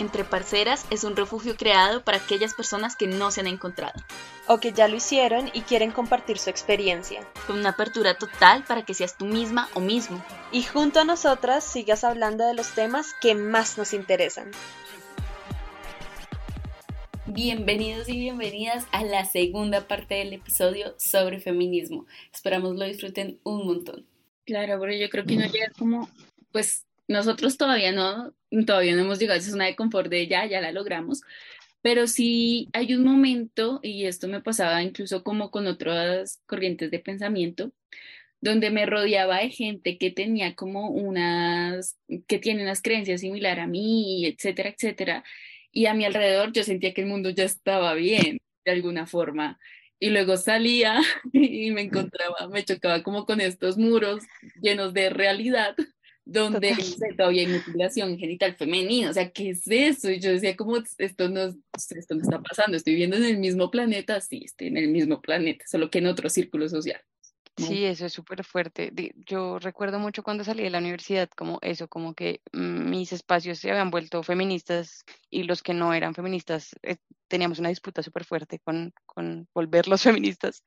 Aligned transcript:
Entre 0.00 0.24
Parceras 0.24 0.86
es 0.88 1.04
un 1.04 1.14
refugio 1.14 1.56
creado 1.58 2.02
para 2.02 2.16
aquellas 2.16 2.54
personas 2.54 2.96
que 2.96 3.06
no 3.06 3.30
se 3.30 3.42
han 3.42 3.46
encontrado. 3.46 4.02
O 4.48 4.58
que 4.58 4.72
ya 4.72 4.88
lo 4.88 4.96
hicieron 4.96 5.50
y 5.52 5.60
quieren 5.60 5.90
compartir 5.90 6.38
su 6.38 6.48
experiencia. 6.48 7.20
Con 7.46 7.58
una 7.58 7.70
apertura 7.70 8.14
total 8.14 8.64
para 8.64 8.82
que 8.86 8.94
seas 8.94 9.18
tú 9.18 9.26
misma 9.26 9.68
o 9.74 9.80
mismo. 9.80 10.24
Y 10.52 10.62
junto 10.62 11.00
a 11.00 11.04
nosotras 11.04 11.64
sigas 11.64 12.02
hablando 12.02 12.46
de 12.46 12.54
los 12.54 12.74
temas 12.74 13.12
que 13.20 13.34
más 13.34 13.76
nos 13.76 13.92
interesan. 13.92 14.50
Bienvenidos 17.26 18.08
y 18.08 18.18
bienvenidas 18.18 18.86
a 18.92 19.04
la 19.04 19.26
segunda 19.26 19.86
parte 19.86 20.14
del 20.14 20.32
episodio 20.32 20.94
sobre 20.96 21.40
feminismo. 21.40 22.06
Esperamos 22.32 22.74
lo 22.76 22.86
disfruten 22.86 23.38
un 23.44 23.66
montón. 23.66 24.06
Claro, 24.46 24.80
pero 24.80 24.94
yo 24.94 25.10
creo 25.10 25.26
que 25.26 25.36
no 25.36 25.46
llega 25.46 25.70
como, 25.76 26.08
pues 26.52 26.86
nosotros 27.10 27.56
todavía 27.56 27.90
no, 27.90 28.34
todavía 28.66 28.94
no 28.94 29.02
hemos 29.02 29.18
llegado 29.18 29.36
a 29.36 29.40
esa 29.40 29.50
zona 29.50 29.66
de 29.66 29.74
confort 29.74 30.08
de 30.08 30.28
ya, 30.28 30.46
ya 30.46 30.60
la 30.60 30.70
logramos, 30.70 31.22
pero 31.82 32.06
sí 32.06 32.68
hay 32.72 32.94
un 32.94 33.04
momento, 33.04 33.80
y 33.82 34.04
esto 34.06 34.28
me 34.28 34.40
pasaba 34.40 34.82
incluso 34.82 35.24
como 35.24 35.50
con 35.50 35.66
otras 35.66 36.40
corrientes 36.46 36.90
de 36.92 37.00
pensamiento, 37.00 37.72
donde 38.40 38.70
me 38.70 38.86
rodeaba 38.86 39.38
de 39.38 39.50
gente 39.50 39.98
que 39.98 40.12
tenía 40.12 40.54
como 40.54 40.90
unas, 40.90 41.98
que 42.28 42.38
tiene 42.38 42.62
unas 42.62 42.80
creencias 42.80 43.22
similares 43.22 43.64
a 43.64 43.66
mí, 43.66 44.24
etcétera, 44.26 44.70
etcétera, 44.70 45.24
y 45.72 45.86
a 45.86 45.94
mi 45.94 46.04
alrededor 46.04 46.52
yo 46.52 46.62
sentía 46.62 46.94
que 46.94 47.00
el 47.02 47.08
mundo 47.08 47.30
ya 47.30 47.44
estaba 47.44 47.94
bien, 47.94 48.38
de 48.64 48.70
alguna 48.72 49.06
forma. 49.06 49.58
Y 49.98 50.10
luego 50.10 50.36
salía 50.36 51.00
y 51.32 51.72
me 51.72 51.82
encontraba, 51.82 52.48
me 52.48 52.64
chocaba 52.64 53.02
como 53.02 53.26
con 53.26 53.40
estos 53.40 53.78
muros 53.78 54.22
llenos 54.62 54.94
de 54.94 55.10
realidad 55.10 55.74
donde 56.30 56.76
todavía 57.16 57.42
hay 57.42 57.52
mutilación 57.52 58.16
genital 58.16 58.54
femenina, 58.54 59.10
o 59.10 59.12
sea, 59.12 59.30
¿qué 59.30 59.50
es 59.50 59.62
eso? 59.66 60.10
Y 60.10 60.20
yo 60.20 60.30
decía, 60.30 60.56
¿cómo 60.56 60.76
esto 60.98 61.28
no, 61.28 61.46
esto 61.74 62.14
no 62.14 62.22
está 62.22 62.40
pasando? 62.40 62.76
Estoy 62.76 62.92
viviendo 62.92 63.16
en 63.16 63.24
el 63.24 63.38
mismo 63.38 63.70
planeta, 63.70 64.20
sí, 64.20 64.42
estoy 64.44 64.68
en 64.68 64.76
el 64.76 64.88
mismo 64.88 65.20
planeta, 65.20 65.64
solo 65.66 65.90
que 65.90 65.98
en 65.98 66.06
otro 66.06 66.30
círculo 66.30 66.68
social. 66.68 67.00
Sí, 67.56 67.84
eso 67.84 68.06
es 68.06 68.12
súper 68.12 68.44
fuerte. 68.44 68.92
Yo 69.26 69.58
recuerdo 69.58 69.98
mucho 69.98 70.22
cuando 70.22 70.44
salí 70.44 70.62
de 70.62 70.70
la 70.70 70.78
universidad, 70.78 71.28
como 71.36 71.58
eso, 71.62 71.88
como 71.88 72.14
que 72.14 72.40
mis 72.52 73.12
espacios 73.12 73.58
se 73.58 73.70
habían 73.70 73.90
vuelto 73.90 74.22
feministas 74.22 75.04
y 75.28 75.42
los 75.42 75.62
que 75.62 75.74
no 75.74 75.92
eran 75.92 76.14
feministas 76.14 76.74
eh, 76.82 76.96
teníamos 77.28 77.58
una 77.58 77.68
disputa 77.68 78.02
súper 78.02 78.24
fuerte 78.24 78.60
con, 78.60 78.94
con 79.04 79.48
volverlos 79.52 80.02
feministas. 80.38 80.62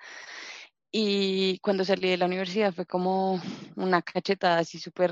Y 0.96 1.58
cuando 1.60 1.84
salí 1.84 2.08
de 2.10 2.18
la 2.18 2.28
universidad 2.28 2.72
fue 2.72 2.86
como 2.86 3.42
una 3.76 4.04
cachetada 4.04 4.60
así 4.60 4.78
súper, 4.78 5.12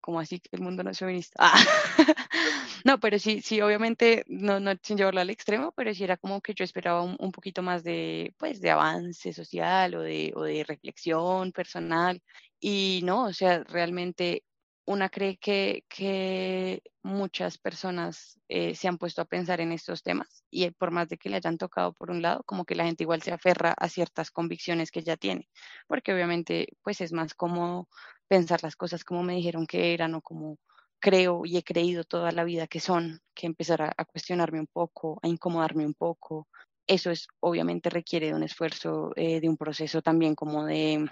como 0.00 0.18
así 0.18 0.40
que 0.40 0.48
el 0.56 0.60
mundo 0.60 0.82
no 0.82 0.90
es 0.90 0.98
feminista. 0.98 1.36
Ah. 1.38 1.54
no, 2.84 2.98
pero 2.98 3.16
sí, 3.20 3.40
sí, 3.42 3.60
obviamente, 3.60 4.24
no, 4.26 4.58
no 4.58 4.72
sin 4.82 4.96
llevarlo 4.96 5.20
al 5.20 5.30
extremo, 5.30 5.70
pero 5.76 5.94
sí 5.94 6.02
era 6.02 6.16
como 6.16 6.40
que 6.40 6.52
yo 6.54 6.64
esperaba 6.64 7.02
un, 7.02 7.16
un, 7.20 7.30
poquito 7.30 7.62
más 7.62 7.84
de, 7.84 8.34
pues, 8.38 8.60
de 8.60 8.70
avance 8.70 9.32
social 9.32 9.94
o 9.94 10.02
de, 10.02 10.32
o 10.34 10.42
de 10.42 10.64
reflexión 10.64 11.52
personal. 11.52 12.20
Y 12.58 13.02
no, 13.04 13.26
o 13.26 13.32
sea, 13.32 13.62
realmente 13.62 14.42
una 14.84 15.08
cree 15.08 15.36
que, 15.38 15.84
que 15.88 16.82
muchas 17.02 17.58
personas 17.58 18.40
eh, 18.48 18.74
se 18.74 18.88
han 18.88 18.98
puesto 18.98 19.22
a 19.22 19.26
pensar 19.26 19.60
en 19.60 19.72
estos 19.72 20.02
temas 20.02 20.44
y 20.50 20.68
por 20.70 20.90
más 20.90 21.08
de 21.08 21.18
que 21.18 21.28
le 21.28 21.36
hayan 21.36 21.58
tocado 21.58 21.92
por 21.92 22.10
un 22.10 22.22
lado, 22.22 22.42
como 22.44 22.64
que 22.64 22.74
la 22.74 22.84
gente 22.84 23.04
igual 23.04 23.22
se 23.22 23.32
aferra 23.32 23.74
a 23.78 23.88
ciertas 23.88 24.30
convicciones 24.30 24.90
que 24.90 25.02
ya 25.02 25.16
tiene, 25.16 25.48
porque 25.86 26.12
obviamente 26.12 26.68
pues 26.82 27.00
es 27.00 27.12
más 27.12 27.34
como 27.34 27.88
pensar 28.28 28.62
las 28.62 28.76
cosas 28.76 29.04
como 29.04 29.22
me 29.22 29.34
dijeron 29.34 29.66
que 29.66 29.94
eran 29.94 30.14
o 30.14 30.22
como 30.22 30.58
creo 31.00 31.42
y 31.44 31.56
he 31.56 31.64
creído 31.64 32.04
toda 32.04 32.32
la 32.32 32.44
vida 32.44 32.66
que 32.66 32.80
son, 32.80 33.20
que 33.34 33.46
empezar 33.46 33.82
a, 33.82 33.92
a 33.96 34.04
cuestionarme 34.04 34.60
un 34.60 34.68
poco, 34.68 35.18
a 35.22 35.28
incomodarme 35.28 35.84
un 35.84 35.94
poco. 35.94 36.48
Eso 36.86 37.10
es 37.10 37.26
obviamente 37.40 37.90
requiere 37.90 38.28
de 38.28 38.34
un 38.34 38.42
esfuerzo, 38.42 39.12
eh, 39.16 39.40
de 39.40 39.48
un 39.48 39.56
proceso 39.56 40.02
también 40.02 40.34
como 40.34 40.64
de 40.64 41.08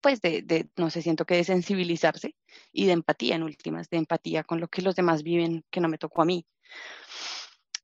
pues 0.00 0.20
de, 0.20 0.68
no 0.76 0.90
sé, 0.90 1.02
siento 1.02 1.24
que 1.24 1.36
de 1.36 1.44
sensibilizarse 1.44 2.34
y 2.72 2.86
de 2.86 2.92
empatía 2.92 3.36
en 3.36 3.42
últimas, 3.42 3.88
de 3.90 3.98
empatía 3.98 4.44
con 4.44 4.60
lo 4.60 4.68
que 4.68 4.82
los 4.82 4.94
demás 4.94 5.22
viven 5.22 5.64
que 5.70 5.80
no 5.80 5.88
me 5.88 5.98
tocó 5.98 6.22
a 6.22 6.24
mí. 6.24 6.46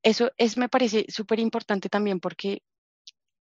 Eso 0.02 0.30
es, 0.36 0.56
me 0.56 0.68
parece 0.68 1.06
súper 1.08 1.40
importante 1.40 1.88
también 1.88 2.20
porque, 2.20 2.62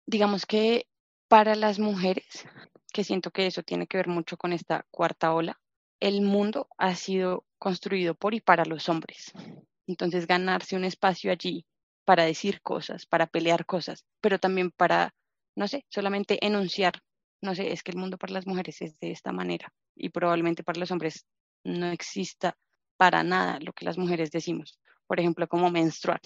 digamos 0.05 0.45
que 0.45 0.87
para 1.27 1.55
las 1.55 1.79
mujeres, 1.79 2.45
que 2.93 3.03
siento 3.03 3.31
que 3.31 3.47
eso 3.47 3.63
tiene 3.63 3.87
que 3.87 3.97
ver 3.97 4.07
mucho 4.07 4.37
con 4.37 4.53
esta 4.53 4.85
cuarta 4.91 5.33
ola, 5.33 5.59
el 5.99 6.21
mundo 6.21 6.67
ha 6.77 6.95
sido 6.95 7.45
construido 7.57 8.15
por 8.15 8.33
y 8.33 8.41
para 8.41 8.65
los 8.65 8.89
hombres. 8.89 9.31
Entonces, 9.87 10.27
ganarse 10.27 10.75
un 10.75 10.83
espacio 10.83 11.31
allí 11.31 11.65
para 12.05 12.25
decir 12.25 12.61
cosas, 12.61 13.05
para 13.05 13.27
pelear 13.27 13.65
cosas, 13.65 14.05
pero 14.19 14.39
también 14.39 14.71
para, 14.71 15.13
no 15.55 15.67
sé, 15.67 15.85
solamente 15.89 16.45
enunciar 16.45 17.01
no 17.41 17.55
sé, 17.55 17.71
es 17.71 17.83
que 17.83 17.91
el 17.91 17.97
mundo 17.97 18.17
para 18.17 18.33
las 18.33 18.47
mujeres 18.47 18.81
es 18.81 18.99
de 18.99 19.11
esta 19.11 19.31
manera 19.31 19.73
y 19.95 20.09
probablemente 20.09 20.63
para 20.63 20.79
los 20.79 20.91
hombres 20.91 21.25
no 21.63 21.87
exista 21.91 22.57
para 22.97 23.23
nada 23.23 23.59
lo 23.59 23.73
que 23.73 23.85
las 23.85 23.97
mujeres 23.97 24.31
decimos. 24.31 24.79
Por 25.07 25.19
ejemplo, 25.19 25.47
como 25.47 25.71
menstruar. 25.71 26.21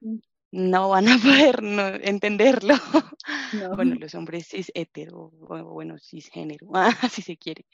Mm. 0.00 0.16
no 0.52 0.88
van 0.88 1.08
a 1.08 1.18
poder 1.18 1.62
no 1.62 1.86
entenderlo. 1.88 2.74
Bueno, 3.76 3.94
los 3.94 4.14
hombres 4.14 4.48
cis 4.48 4.72
hetero, 4.74 5.32
o 5.40 5.64
bueno, 5.64 5.98
cisgénero, 5.98 6.68
si 7.12 7.22
se 7.22 7.36
quiere, 7.36 7.64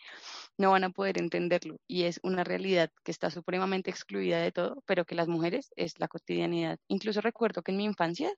no 0.58 0.70
van 0.70 0.84
a 0.84 0.90
poder 0.90 1.18
entenderlo. 1.18 1.78
Y 1.86 2.04
es 2.04 2.20
una 2.22 2.44
realidad 2.44 2.90
que 3.04 3.10
está 3.10 3.30
supremamente 3.30 3.90
excluida 3.90 4.40
de 4.40 4.52
todo, 4.52 4.82
pero 4.86 5.04
que 5.04 5.14
las 5.14 5.28
mujeres 5.28 5.70
es 5.76 5.98
la 5.98 6.08
cotidianidad. 6.08 6.78
Incluso 6.88 7.20
recuerdo 7.20 7.62
que 7.62 7.72
en 7.72 7.78
mi 7.78 7.84
infancia 7.84 8.30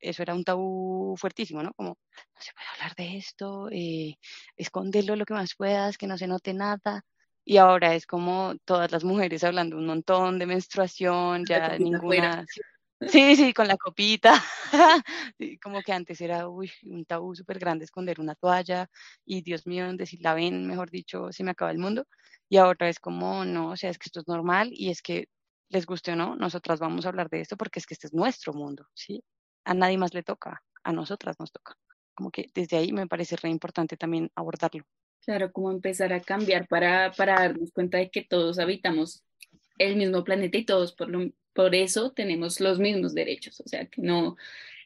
eso 0.00 0.22
era 0.22 0.34
un 0.34 0.44
tabú 0.44 1.16
fuertísimo, 1.16 1.62
¿no? 1.62 1.72
Como, 1.74 1.90
no 1.90 2.40
se 2.40 2.52
puede 2.52 2.68
hablar 2.74 2.94
de 2.96 3.16
esto, 3.16 3.68
eh, 3.70 4.18
esconderlo 4.56 5.16
lo 5.16 5.24
que 5.24 5.34
más 5.34 5.54
puedas, 5.54 5.98
que 5.98 6.06
no 6.06 6.18
se 6.18 6.26
note 6.26 6.54
nada. 6.54 7.04
Y 7.44 7.58
ahora 7.58 7.94
es 7.94 8.06
como 8.06 8.54
todas 8.64 8.90
las 8.90 9.04
mujeres 9.04 9.44
hablando 9.44 9.76
un 9.76 9.86
montón 9.86 10.38
de 10.38 10.46
menstruación, 10.46 11.44
ya 11.46 11.78
ninguna... 11.78 12.44
Sí, 13.00 13.36
sí, 13.36 13.52
con 13.52 13.68
la 13.68 13.76
copita. 13.76 14.42
como 15.62 15.82
que 15.82 15.92
antes 15.92 16.18
era 16.20 16.48
uy, 16.48 16.72
un 16.84 17.04
tabú 17.04 17.34
súper 17.34 17.58
grande 17.58 17.84
esconder 17.84 18.20
una 18.20 18.34
toalla 18.34 18.88
y 19.24 19.42
Dios 19.42 19.66
mío, 19.66 19.86
donde 19.86 20.06
si 20.06 20.16
la 20.16 20.32
ven, 20.32 20.66
mejor 20.66 20.90
dicho, 20.90 21.30
se 21.30 21.44
me 21.44 21.50
acaba 21.50 21.70
el 21.70 21.78
mundo. 21.78 22.06
Y 22.48 22.56
ahora 22.56 22.88
es 22.88 22.98
como, 22.98 23.44
no, 23.44 23.70
o 23.70 23.76
sea, 23.76 23.90
es 23.90 23.98
que 23.98 24.08
esto 24.08 24.20
es 24.20 24.28
normal 24.28 24.70
y 24.72 24.90
es 24.90 25.02
que 25.02 25.28
les 25.68 25.86
guste 25.86 26.12
o 26.12 26.16
no, 26.16 26.36
nosotras 26.36 26.80
vamos 26.80 27.04
a 27.04 27.08
hablar 27.08 27.28
de 27.28 27.40
esto 27.40 27.56
porque 27.56 27.80
es 27.80 27.86
que 27.86 27.94
este 27.94 28.06
es 28.06 28.14
nuestro 28.14 28.52
mundo, 28.52 28.86
¿sí? 28.94 29.22
A 29.66 29.74
nadie 29.74 29.98
más 29.98 30.14
le 30.14 30.22
toca, 30.22 30.62
a 30.82 30.92
nosotras 30.92 31.38
nos 31.38 31.52
toca. 31.52 31.76
Como 32.14 32.30
que 32.30 32.50
desde 32.54 32.78
ahí 32.78 32.92
me 32.92 33.06
parece 33.06 33.36
re 33.36 33.50
importante 33.50 33.96
también 33.96 34.30
abordarlo. 34.34 34.84
Claro, 35.24 35.52
como 35.52 35.70
empezar 35.70 36.12
a 36.12 36.20
cambiar 36.20 36.68
para, 36.68 37.12
para 37.12 37.34
darnos 37.34 37.72
cuenta 37.72 37.98
de 37.98 38.10
que 38.10 38.22
todos 38.22 38.58
habitamos 38.58 39.22
el 39.76 39.96
mismo 39.96 40.24
planeta 40.24 40.56
y 40.56 40.64
todos 40.64 40.92
por, 40.92 41.08
lo, 41.08 41.30
por 41.52 41.74
eso 41.74 42.12
tenemos 42.12 42.60
los 42.60 42.78
mismos 42.78 43.12
derechos, 43.12 43.60
o 43.60 43.68
sea 43.68 43.86
que 43.86 44.00
no, 44.00 44.36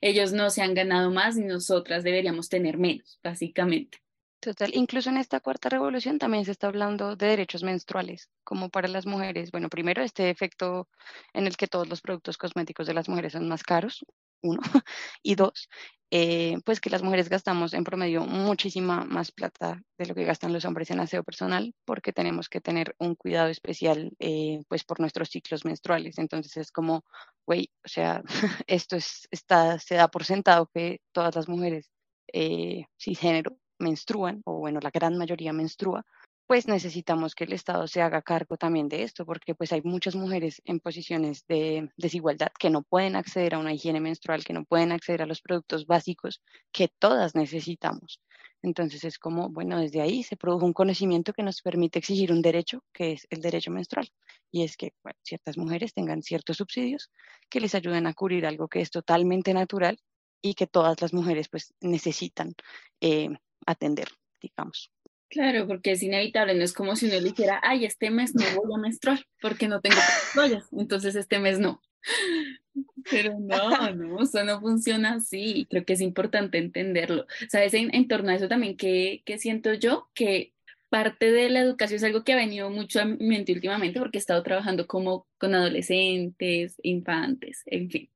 ellos 0.00 0.32
no 0.32 0.50
se 0.50 0.62
han 0.62 0.74
ganado 0.74 1.10
más 1.10 1.36
y 1.36 1.44
nosotras 1.44 2.02
deberíamos 2.02 2.48
tener 2.48 2.78
menos, 2.78 3.20
básicamente. 3.22 3.98
Total, 4.40 4.70
incluso 4.74 5.10
en 5.10 5.18
esta 5.18 5.40
cuarta 5.40 5.68
revolución 5.68 6.18
también 6.18 6.46
se 6.46 6.52
está 6.52 6.68
hablando 6.68 7.14
de 7.14 7.26
derechos 7.26 7.62
menstruales, 7.62 8.30
como 8.42 8.70
para 8.70 8.88
las 8.88 9.04
mujeres. 9.04 9.50
Bueno, 9.50 9.68
primero 9.68 10.02
este 10.02 10.30
efecto 10.30 10.88
en 11.34 11.46
el 11.46 11.58
que 11.58 11.66
todos 11.66 11.86
los 11.86 12.00
productos 12.00 12.38
cosméticos 12.38 12.86
de 12.86 12.94
las 12.94 13.10
mujeres 13.10 13.34
son 13.34 13.46
más 13.46 13.62
caros, 13.62 14.06
uno, 14.42 14.60
y 15.22 15.34
dos, 15.34 15.68
eh, 16.12 16.58
pues 16.64 16.80
que 16.80 16.90
las 16.90 17.02
mujeres 17.04 17.28
gastamos 17.28 17.72
en 17.72 17.84
promedio 17.84 18.22
muchísima 18.24 19.04
más 19.04 19.30
plata 19.30 19.80
de 19.96 20.06
lo 20.06 20.14
que 20.14 20.24
gastan 20.24 20.52
los 20.52 20.64
hombres 20.64 20.90
en 20.90 20.98
aseo 20.98 21.22
personal, 21.22 21.72
porque 21.84 22.12
tenemos 22.12 22.48
que 22.48 22.60
tener 22.60 22.96
un 22.98 23.14
cuidado 23.14 23.48
especial, 23.48 24.12
eh, 24.18 24.60
pues 24.68 24.82
por 24.84 24.98
nuestros 24.98 25.30
ciclos 25.30 25.64
menstruales. 25.64 26.18
Entonces 26.18 26.56
es 26.56 26.72
como, 26.72 27.04
güey, 27.46 27.70
o 27.84 27.88
sea, 27.88 28.22
esto 28.66 28.96
es, 28.96 29.28
está, 29.30 29.78
se 29.78 29.94
da 29.94 30.08
por 30.08 30.24
sentado 30.24 30.68
que 30.74 31.00
todas 31.12 31.36
las 31.36 31.48
mujeres 31.48 31.90
eh, 32.32 32.86
cisgénero 32.98 33.56
menstruan, 33.78 34.42
o 34.44 34.58
bueno, 34.58 34.80
la 34.82 34.90
gran 34.90 35.16
mayoría 35.16 35.52
menstrua, 35.52 36.04
pues 36.50 36.66
necesitamos 36.66 37.36
que 37.36 37.44
el 37.44 37.52
Estado 37.52 37.86
se 37.86 38.02
haga 38.02 38.22
cargo 38.22 38.56
también 38.56 38.88
de 38.88 39.04
esto, 39.04 39.24
porque 39.24 39.54
pues 39.54 39.72
hay 39.72 39.82
muchas 39.82 40.16
mujeres 40.16 40.60
en 40.64 40.80
posiciones 40.80 41.46
de 41.46 41.92
desigualdad 41.96 42.50
que 42.58 42.70
no 42.70 42.82
pueden 42.82 43.14
acceder 43.14 43.54
a 43.54 43.60
una 43.60 43.72
higiene 43.72 44.00
menstrual, 44.00 44.42
que 44.42 44.52
no 44.52 44.64
pueden 44.64 44.90
acceder 44.90 45.22
a 45.22 45.26
los 45.26 45.42
productos 45.42 45.86
básicos 45.86 46.42
que 46.72 46.88
todas 46.88 47.36
necesitamos. 47.36 48.20
Entonces 48.62 49.04
es 49.04 49.16
como, 49.20 49.48
bueno, 49.48 49.78
desde 49.78 50.00
ahí 50.00 50.24
se 50.24 50.36
produjo 50.36 50.66
un 50.66 50.72
conocimiento 50.72 51.32
que 51.32 51.44
nos 51.44 51.62
permite 51.62 52.00
exigir 52.00 52.32
un 52.32 52.42
derecho, 52.42 52.82
que 52.92 53.12
es 53.12 53.28
el 53.30 53.42
derecho 53.42 53.70
menstrual, 53.70 54.10
y 54.50 54.64
es 54.64 54.76
que 54.76 54.92
ciertas 55.22 55.56
mujeres 55.56 55.94
tengan 55.94 56.20
ciertos 56.20 56.56
subsidios 56.56 57.12
que 57.48 57.60
les 57.60 57.76
ayuden 57.76 58.08
a 58.08 58.14
cubrir 58.14 58.44
algo 58.44 58.66
que 58.66 58.80
es 58.80 58.90
totalmente 58.90 59.54
natural 59.54 60.00
y 60.42 60.54
que 60.54 60.66
todas 60.66 61.00
las 61.00 61.12
mujeres 61.12 61.48
pues 61.48 61.72
necesitan 61.80 62.56
eh, 63.00 63.28
atender, 63.66 64.08
digamos. 64.42 64.90
Claro, 65.30 65.66
porque 65.68 65.92
es 65.92 66.02
inevitable, 66.02 66.54
no 66.54 66.64
es 66.64 66.72
como 66.72 66.96
si 66.96 67.06
uno 67.06 67.14
le 67.14 67.22
dijera, 67.22 67.60
ay, 67.62 67.84
este 67.84 68.10
mes 68.10 68.34
no 68.34 68.44
voy 68.56 68.74
a 68.74 68.82
menstruar 68.82 69.24
porque 69.40 69.68
no 69.68 69.80
tengo 69.80 69.96
toallas, 70.34 70.66
entonces 70.72 71.14
este 71.14 71.38
mes 71.38 71.60
no. 71.60 71.80
Pero 73.10 73.38
no, 73.38 73.94
no, 73.94 74.22
eso 74.22 74.44
no 74.44 74.60
funciona 74.60 75.14
así. 75.14 75.66
Creo 75.70 75.84
que 75.84 75.94
es 75.94 76.00
importante 76.00 76.58
entenderlo. 76.58 77.26
¿Sabes? 77.48 77.74
En, 77.74 77.94
en 77.94 78.08
torno 78.08 78.30
a 78.30 78.34
eso 78.34 78.48
también 78.48 78.76
que, 78.76 79.22
que 79.24 79.38
siento 79.38 79.74
yo 79.74 80.08
que 80.14 80.52
parte 80.88 81.30
de 81.30 81.48
la 81.50 81.60
educación 81.60 81.96
es 81.96 82.04
algo 82.04 82.24
que 82.24 82.32
ha 82.32 82.36
venido 82.36 82.68
mucho 82.68 83.00
a 83.00 83.04
mi 83.04 83.24
mente 83.24 83.52
últimamente 83.52 84.00
porque 84.00 84.18
he 84.18 84.20
estado 84.20 84.42
trabajando 84.42 84.86
como 84.86 85.26
con 85.38 85.54
adolescentes, 85.54 86.76
infantes, 86.82 87.62
en 87.66 87.90
fin. 87.90 88.10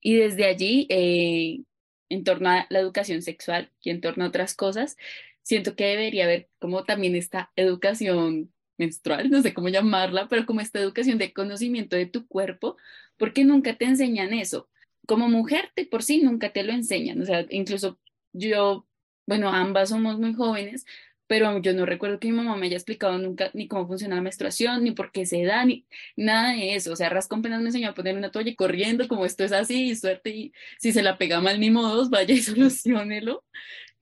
Y 0.00 0.16
desde 0.16 0.44
allí, 0.46 0.86
eh, 0.90 1.60
en 2.08 2.24
torno 2.24 2.50
a 2.50 2.66
la 2.68 2.80
educación 2.80 3.22
sexual 3.22 3.70
y 3.80 3.90
en 3.90 4.00
torno 4.00 4.24
a 4.24 4.28
otras 4.28 4.54
cosas, 4.54 4.96
siento 5.44 5.76
que 5.76 5.86
debería 5.86 6.24
haber 6.24 6.48
como 6.58 6.84
también 6.84 7.14
esta 7.14 7.52
educación 7.56 8.52
menstrual, 8.78 9.30
no 9.30 9.42
sé 9.42 9.54
cómo 9.54 9.68
llamarla, 9.68 10.28
pero 10.28 10.46
como 10.46 10.60
esta 10.60 10.80
educación 10.80 11.18
de 11.18 11.32
conocimiento 11.32 11.96
de 11.96 12.06
tu 12.06 12.26
cuerpo, 12.26 12.76
porque 13.16 13.44
nunca 13.44 13.76
te 13.76 13.84
enseñan 13.84 14.34
eso. 14.34 14.68
Como 15.06 15.28
mujer, 15.28 15.70
de 15.76 15.86
por 15.86 16.02
sí 16.02 16.22
nunca 16.22 16.52
te 16.52 16.64
lo 16.64 16.72
enseñan, 16.72 17.20
o 17.22 17.26
sea, 17.26 17.46
incluso 17.50 18.00
yo, 18.32 18.88
bueno, 19.26 19.50
ambas 19.50 19.90
somos 19.90 20.18
muy 20.18 20.34
jóvenes, 20.34 20.84
pero 21.26 21.58
yo 21.60 21.72
no 21.72 21.86
recuerdo 21.86 22.20
que 22.20 22.28
mi 22.28 22.36
mamá 22.36 22.56
me 22.56 22.66
haya 22.66 22.76
explicado 22.76 23.18
nunca 23.18 23.50
ni 23.54 23.66
cómo 23.66 23.86
funciona 23.86 24.16
la 24.16 24.22
menstruación, 24.22 24.84
ni 24.84 24.92
por 24.92 25.10
qué 25.10 25.24
se 25.24 25.42
da, 25.44 25.64
ni 25.64 25.86
nada 26.16 26.52
de 26.52 26.74
eso. 26.74 26.92
O 26.92 26.96
sea, 26.96 27.08
Rascón 27.08 27.40
apenas 27.40 27.60
me 27.60 27.68
enseñó 27.68 27.90
a 27.90 27.94
poner 27.94 28.16
una 28.16 28.30
toalla 28.30 28.54
corriendo, 28.54 29.08
como 29.08 29.24
esto 29.24 29.44
es 29.44 29.52
así, 29.52 29.90
y 29.90 29.96
suerte, 29.96 30.30
y 30.30 30.52
si 30.78 30.92
se 30.92 31.02
la 31.02 31.16
pega 31.18 31.40
mal, 31.40 31.60
ni 31.60 31.70
modos, 31.70 32.10
vaya 32.10 32.34
y 32.34 32.38
solucionelo. 32.42 33.44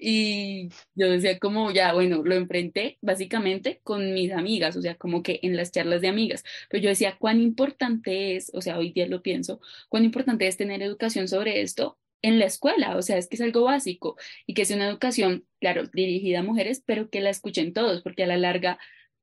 Y 0.05 0.71
yo 0.97 1.09
decía 1.09 1.39
como, 1.39 1.71
ya, 1.71 1.93
bueno, 1.93 2.23
lo 2.25 2.35
enfrenté 2.35 2.99
básicamente 3.03 3.81
con 3.85 4.13
mis 4.15 4.33
amigas, 4.33 4.77
o 4.77 4.83
sea, 4.83 4.97
como 4.97 5.23
que 5.23 5.39
en 5.43 5.57
las 5.57 5.71
charlas 5.71 6.01
de 6.01 6.09
amigas, 6.09 6.43
pero 6.69 6.83
yo 6.83 6.89
decía, 6.89 7.17
cuán 7.21 7.41
importante 7.41 8.35
es, 8.35 8.51
o 8.53 8.61
sea, 8.61 8.79
hoy 8.79 8.91
día 8.93 9.07
lo 9.07 9.23
pienso, 9.23 9.61
cuán 9.89 10.05
importante 10.05 10.49
es 10.49 10.57
tener 10.57 10.83
educación 10.83 11.29
sobre 11.29 11.63
esto 11.63 12.01
en 12.21 12.41
la 12.41 12.47
escuela, 12.47 12.97
o 12.97 13.03
sea, 13.03 13.17
es 13.17 13.29
que 13.29 13.37
es 13.37 13.43
algo 13.43 13.63
básico 13.63 14.17
y 14.45 14.55
que 14.55 14.63
es 14.63 14.73
una 14.73 14.89
educación, 14.89 15.47
claro, 15.61 15.87
dirigida 15.87 16.41
a 16.41 16.43
mujeres, 16.43 16.83
pero 16.85 17.09
que 17.09 17.21
la 17.21 17.31
escuchen 17.31 17.73
todos, 17.73 18.03
porque 18.03 18.25
a 18.25 18.27
la 18.27 18.37
larga 18.37 18.81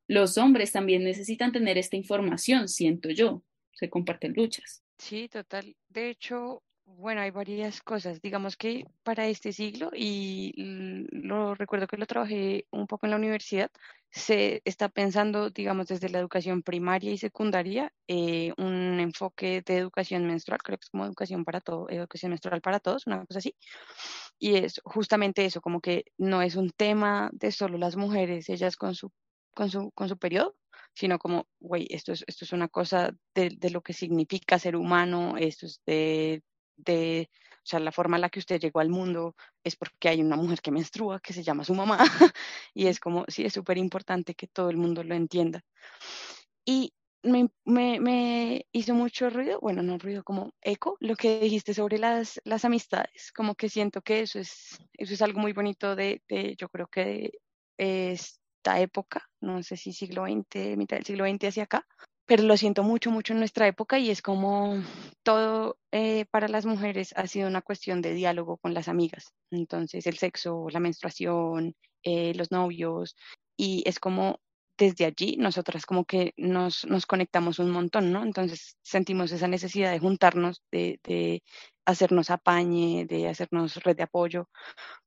los 0.07 0.37
hombres 0.37 0.71
también 0.71 1.03
necesitan 1.03 1.51
tener 1.51 1.77
esta 1.77 1.97
información, 1.97 2.69
siento 2.69 3.09
yo, 3.09 3.43
se 3.73 3.89
comparten 3.89 4.33
luchas. 4.33 4.81
Sí, 4.97 5.27
total. 5.27 5.75
De 5.89 6.09
hecho, 6.09 6.63
bueno, 6.97 7.21
hay 7.21 7.31
varias 7.31 7.81
cosas. 7.81 8.21
Digamos 8.21 8.57
que 8.57 8.85
para 9.03 9.27
este 9.27 9.53
siglo, 9.53 9.91
y 9.95 10.53
lo 11.11 11.55
recuerdo 11.55 11.87
que 11.87 11.97
lo 11.97 12.05
trabajé 12.05 12.65
un 12.71 12.87
poco 12.87 13.05
en 13.05 13.11
la 13.11 13.17
universidad, 13.17 13.71
se 14.11 14.61
está 14.65 14.89
pensando, 14.89 15.49
digamos, 15.49 15.87
desde 15.87 16.09
la 16.09 16.19
educación 16.19 16.63
primaria 16.63 17.11
y 17.11 17.17
secundaria, 17.17 17.93
eh, 18.07 18.53
un 18.57 18.99
enfoque 18.99 19.61
de 19.65 19.77
educación 19.77 20.25
menstrual, 20.25 20.61
creo 20.63 20.77
que 20.77 20.85
es 20.85 20.89
como 20.89 21.05
educación 21.05 21.45
para 21.45 21.61
todo, 21.61 21.87
educación 21.89 22.31
menstrual 22.31 22.61
para 22.61 22.79
todos, 22.79 23.07
una 23.07 23.25
cosa 23.25 23.39
así. 23.39 23.55
Y 24.39 24.55
es 24.55 24.81
justamente 24.83 25.45
eso, 25.45 25.61
como 25.61 25.81
que 25.81 26.05
no 26.17 26.41
es 26.41 26.55
un 26.55 26.71
tema 26.71 27.29
de 27.33 27.51
solo 27.51 27.77
las 27.77 27.95
mujeres, 27.95 28.49
ellas 28.49 28.75
con 28.75 28.95
su, 28.95 29.11
con 29.53 29.69
su, 29.69 29.91
con 29.91 30.09
su 30.09 30.17
periodo, 30.17 30.55
sino 30.95 31.19
como, 31.19 31.47
güey, 31.59 31.87
esto 31.89 32.13
es, 32.13 32.23
esto 32.27 32.45
es 32.45 32.53
una 32.53 32.67
cosa 32.67 33.11
de, 33.35 33.51
de, 33.57 33.69
lo 33.69 33.81
que 33.81 33.93
significa 33.93 34.59
ser 34.59 34.75
humano, 34.75 35.37
esto 35.37 35.65
es 35.65 35.81
de 35.85 36.41
de, 36.79 37.29
o 37.57 37.65
sea, 37.65 37.79
la 37.79 37.91
forma 37.91 38.17
en 38.17 38.21
la 38.21 38.29
que 38.29 38.39
usted 38.39 38.59
llegó 38.59 38.79
al 38.79 38.89
mundo 38.89 39.35
es 39.63 39.75
porque 39.75 40.09
hay 40.09 40.21
una 40.21 40.35
mujer 40.35 40.61
que 40.61 40.71
menstrua, 40.71 41.19
que 41.19 41.33
se 41.33 41.43
llama 41.43 41.63
su 41.63 41.75
mamá, 41.75 41.97
y 42.73 42.87
es 42.87 42.99
como, 42.99 43.25
sí, 43.27 43.45
es 43.45 43.53
súper 43.53 43.77
importante 43.77 44.35
que 44.35 44.47
todo 44.47 44.69
el 44.69 44.77
mundo 44.77 45.03
lo 45.03 45.15
entienda. 45.15 45.61
Y 46.65 46.93
me, 47.23 47.49
me, 47.65 47.99
me, 47.99 48.65
hizo 48.71 48.93
mucho 48.93 49.29
ruido, 49.29 49.59
bueno, 49.59 49.83
no 49.83 49.97
ruido, 49.97 50.23
como 50.23 50.53
eco, 50.61 50.97
lo 50.99 51.15
que 51.15 51.39
dijiste 51.39 51.73
sobre 51.73 51.97
las, 51.97 52.39
las 52.45 52.65
amistades, 52.65 53.31
como 53.33 53.55
que 53.55 53.69
siento 53.69 54.01
que 54.01 54.21
eso 54.21 54.39
es, 54.39 54.79
eso 54.93 55.13
es 55.13 55.21
algo 55.21 55.39
muy 55.39 55.53
bonito 55.53 55.95
de, 55.95 56.23
de 56.29 56.55
yo 56.57 56.69
creo 56.69 56.87
que 56.87 57.31
de 57.77 58.11
esta 58.11 58.79
época, 58.79 59.29
no 59.41 59.61
sé 59.63 59.77
si 59.77 59.93
siglo 59.93 60.25
XX, 60.25 60.77
mitad 60.77 60.97
del 60.97 61.05
siglo 61.05 61.25
XX 61.25 61.47
hacia 61.49 61.63
acá, 61.63 61.85
pero 62.29 62.43
lo 62.43 62.57
siento 62.57 62.83
mucho, 62.83 63.09
mucho 63.09 63.33
en 63.33 63.39
nuestra 63.39 63.65
época 63.65 63.97
y 63.97 64.11
es 64.11 64.21
como 64.21 64.83
todo 65.23 65.79
eh, 65.91 66.25
para 66.29 66.47
las 66.47 66.63
mujeres 66.67 67.11
ha 67.17 67.25
sido 67.25 67.47
una 67.47 67.63
cuestión 67.63 68.03
de 68.03 68.13
diálogo 68.13 68.57
con 68.57 68.75
las 68.75 68.87
amigas. 68.87 69.33
Entonces, 69.49 70.05
el 70.05 70.15
sexo, 70.19 70.67
la 70.69 70.79
menstruación, 70.79 71.75
eh, 72.03 72.35
los 72.35 72.51
novios, 72.51 73.15
y 73.57 73.81
es 73.87 73.99
como 73.99 74.39
desde 74.77 75.05
allí 75.05 75.37
nosotras 75.37 75.87
como 75.87 76.05
que 76.05 76.33
nos, 76.37 76.85
nos 76.85 77.07
conectamos 77.07 77.57
un 77.57 77.71
montón, 77.71 78.11
¿no? 78.11 78.21
Entonces 78.21 78.77
sentimos 78.83 79.31
esa 79.31 79.47
necesidad 79.47 79.91
de 79.91 79.97
juntarnos, 79.97 80.61
de, 80.71 80.99
de 81.03 81.41
hacernos 81.83 82.29
apañe, 82.29 83.07
de 83.07 83.27
hacernos 83.27 83.77
red 83.77 83.97
de 83.97 84.03
apoyo, 84.03 84.49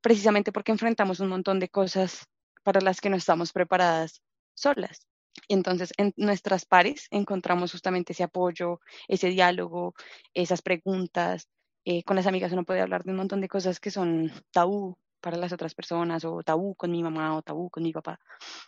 precisamente 0.01 0.51
porque 0.51 0.73
enfrentamos 0.73 1.21
un 1.21 1.29
montón 1.29 1.61
de 1.61 1.69
cosas 1.69 2.27
para 2.65 2.81
las 2.81 3.01
que 3.01 3.11
no 3.11 3.17
estamos 3.17 3.53
preparadas 3.53 4.23
solas. 4.55 5.12
Entonces 5.49 5.93
en 5.97 6.13
nuestras 6.17 6.65
pares 6.67 7.09
encontramos 7.11 7.73
justamente 7.73 8.13
ese 8.13 8.25
apoyo, 8.25 8.81
ese 9.09 9.29
diálogo, 9.29 9.95
esas 10.35 10.63
preguntas. 10.63 11.49
Eh, 11.85 12.05
con 12.05 12.17
las 12.17 12.27
amigas 12.27 12.53
uno 12.53 12.65
puede 12.65 12.81
hablar 12.81 13.03
de 13.05 13.11
un 13.11 13.17
montón 13.17 13.41
de 13.41 13.49
cosas 13.49 13.81
que 13.81 13.91
son 13.91 14.31
tabú 14.53 14.97
para 15.21 15.37
las 15.37 15.53
otras 15.53 15.75
personas 15.75 16.25
o 16.25 16.43
tabú 16.43 16.75
con 16.75 16.91
mi 16.91 17.03
mamá 17.03 17.37
o 17.37 17.43
tabú 17.43 17.71
con 17.71 17.83
mi 17.83 17.93
papá. 17.93 18.19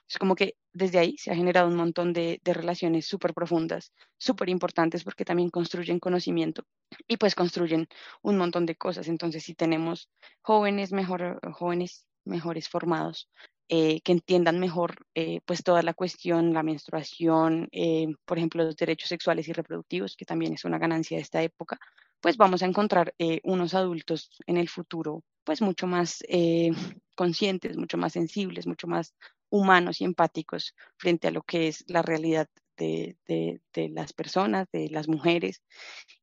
Es 0.08 0.18
como 0.18 0.34
que 0.34 0.56
desde 0.72 0.98
ahí 0.98 1.16
se 1.18 1.30
ha 1.32 1.34
generado 1.34 1.68
un 1.68 1.76
montón 1.76 2.12
de, 2.12 2.40
de 2.44 2.54
relaciones 2.54 3.06
súper 3.06 3.34
profundas, 3.34 3.92
súper 4.18 4.48
importantes 4.48 5.04
porque 5.04 5.24
también 5.24 5.50
construyen 5.50 5.98
conocimiento 5.98 6.64
y 7.08 7.16
pues 7.16 7.34
construyen 7.34 7.88
un 8.22 8.38
montón 8.38 8.66
de 8.66 8.76
cosas. 8.76 9.08
Entonces 9.08 9.44
si 9.44 9.54
tenemos 9.54 10.08
jóvenes 10.42 10.92
mejor, 10.92 11.40
jóvenes 11.52 12.04
mejores 12.24 12.68
formados, 12.68 13.28
eh, 13.68 14.02
que 14.02 14.12
entiendan 14.12 14.60
mejor 14.60 15.06
eh, 15.14 15.40
pues 15.46 15.62
toda 15.62 15.82
la 15.82 15.94
cuestión, 15.94 16.52
la 16.52 16.62
menstruación, 16.62 17.68
eh, 17.72 18.08
por 18.26 18.36
ejemplo, 18.36 18.62
los 18.62 18.76
derechos 18.76 19.08
sexuales 19.08 19.48
y 19.48 19.54
reproductivos, 19.54 20.16
que 20.16 20.26
también 20.26 20.52
es 20.52 20.66
una 20.66 20.78
ganancia 20.78 21.16
de 21.16 21.22
esta 21.22 21.42
época, 21.42 21.78
pues 22.20 22.36
vamos 22.36 22.62
a 22.62 22.66
encontrar 22.66 23.14
unos 23.42 23.74
adultos 23.74 24.30
en 24.46 24.56
el 24.58 24.68
futuro 24.68 25.22
pues 25.44 25.62
mucho 25.62 25.86
más 25.86 26.22
conscientes, 27.14 27.76
mucho 27.76 27.96
más 27.98 28.12
sensibles, 28.12 28.66
mucho 28.66 28.86
más 28.86 29.14
humanos 29.50 30.00
y 30.00 30.04
empáticos 30.04 30.74
frente 30.98 31.28
a 31.28 31.30
lo 31.30 31.42
que 31.42 31.68
es 31.68 31.84
la 31.86 32.02
realidad 32.02 32.48
de, 32.76 33.16
de, 33.26 33.88
las 33.90 34.12
personas, 34.12 34.68
de 34.72 34.88
las 34.90 35.08
mujeres. 35.08 35.62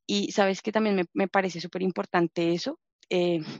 Y 0.06 0.32
sabes 0.32 0.62
que 0.62 0.72
también 0.72 0.96
me, 0.96 1.04
me 1.12 1.28
parece 1.28 1.60
súper 1.60 1.82
importante 1.82 2.52
eso, 2.52 2.78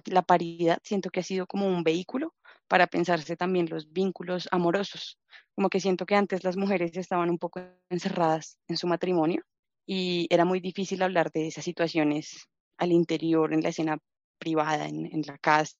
la 0.06 0.22
paridad, 0.22 0.78
siento 0.82 1.10
que 1.10 1.20
ha 1.20 1.24
sido 1.24 1.46
como 1.46 1.66
un 1.66 1.82
vehículo 1.84 2.34
para 2.69 2.87
pensarse 2.87 3.37
también 3.37 3.69
los 3.69 3.92
vínculos 3.92 4.49
amorosos. 4.50 5.19
Como 5.54 5.69
que 5.69 5.81
siento 5.81 6.07
que 6.07 6.14
antes 6.14 6.45
las 6.45 6.57
mujeres 6.57 6.97
estaban 6.97 7.31
un 7.31 7.38
poco 7.38 7.61
encerradas 7.90 8.59
en 8.69 8.76
su 8.76 8.87
matrimonio 8.87 9.42
y 9.87 10.26
era 10.31 10.45
muy 10.45 10.61
difícil 10.61 11.02
hablar 11.02 11.31
de 11.33 11.49
esas 11.49 11.64
situaciones 11.64 12.49
al 12.78 12.92
interior, 12.92 13.52
en 13.52 13.62
la 13.62 13.69
escena 13.69 13.99
privada, 14.38 14.88
en, 14.88 15.23
la 15.26 15.38
casa, 15.38 15.76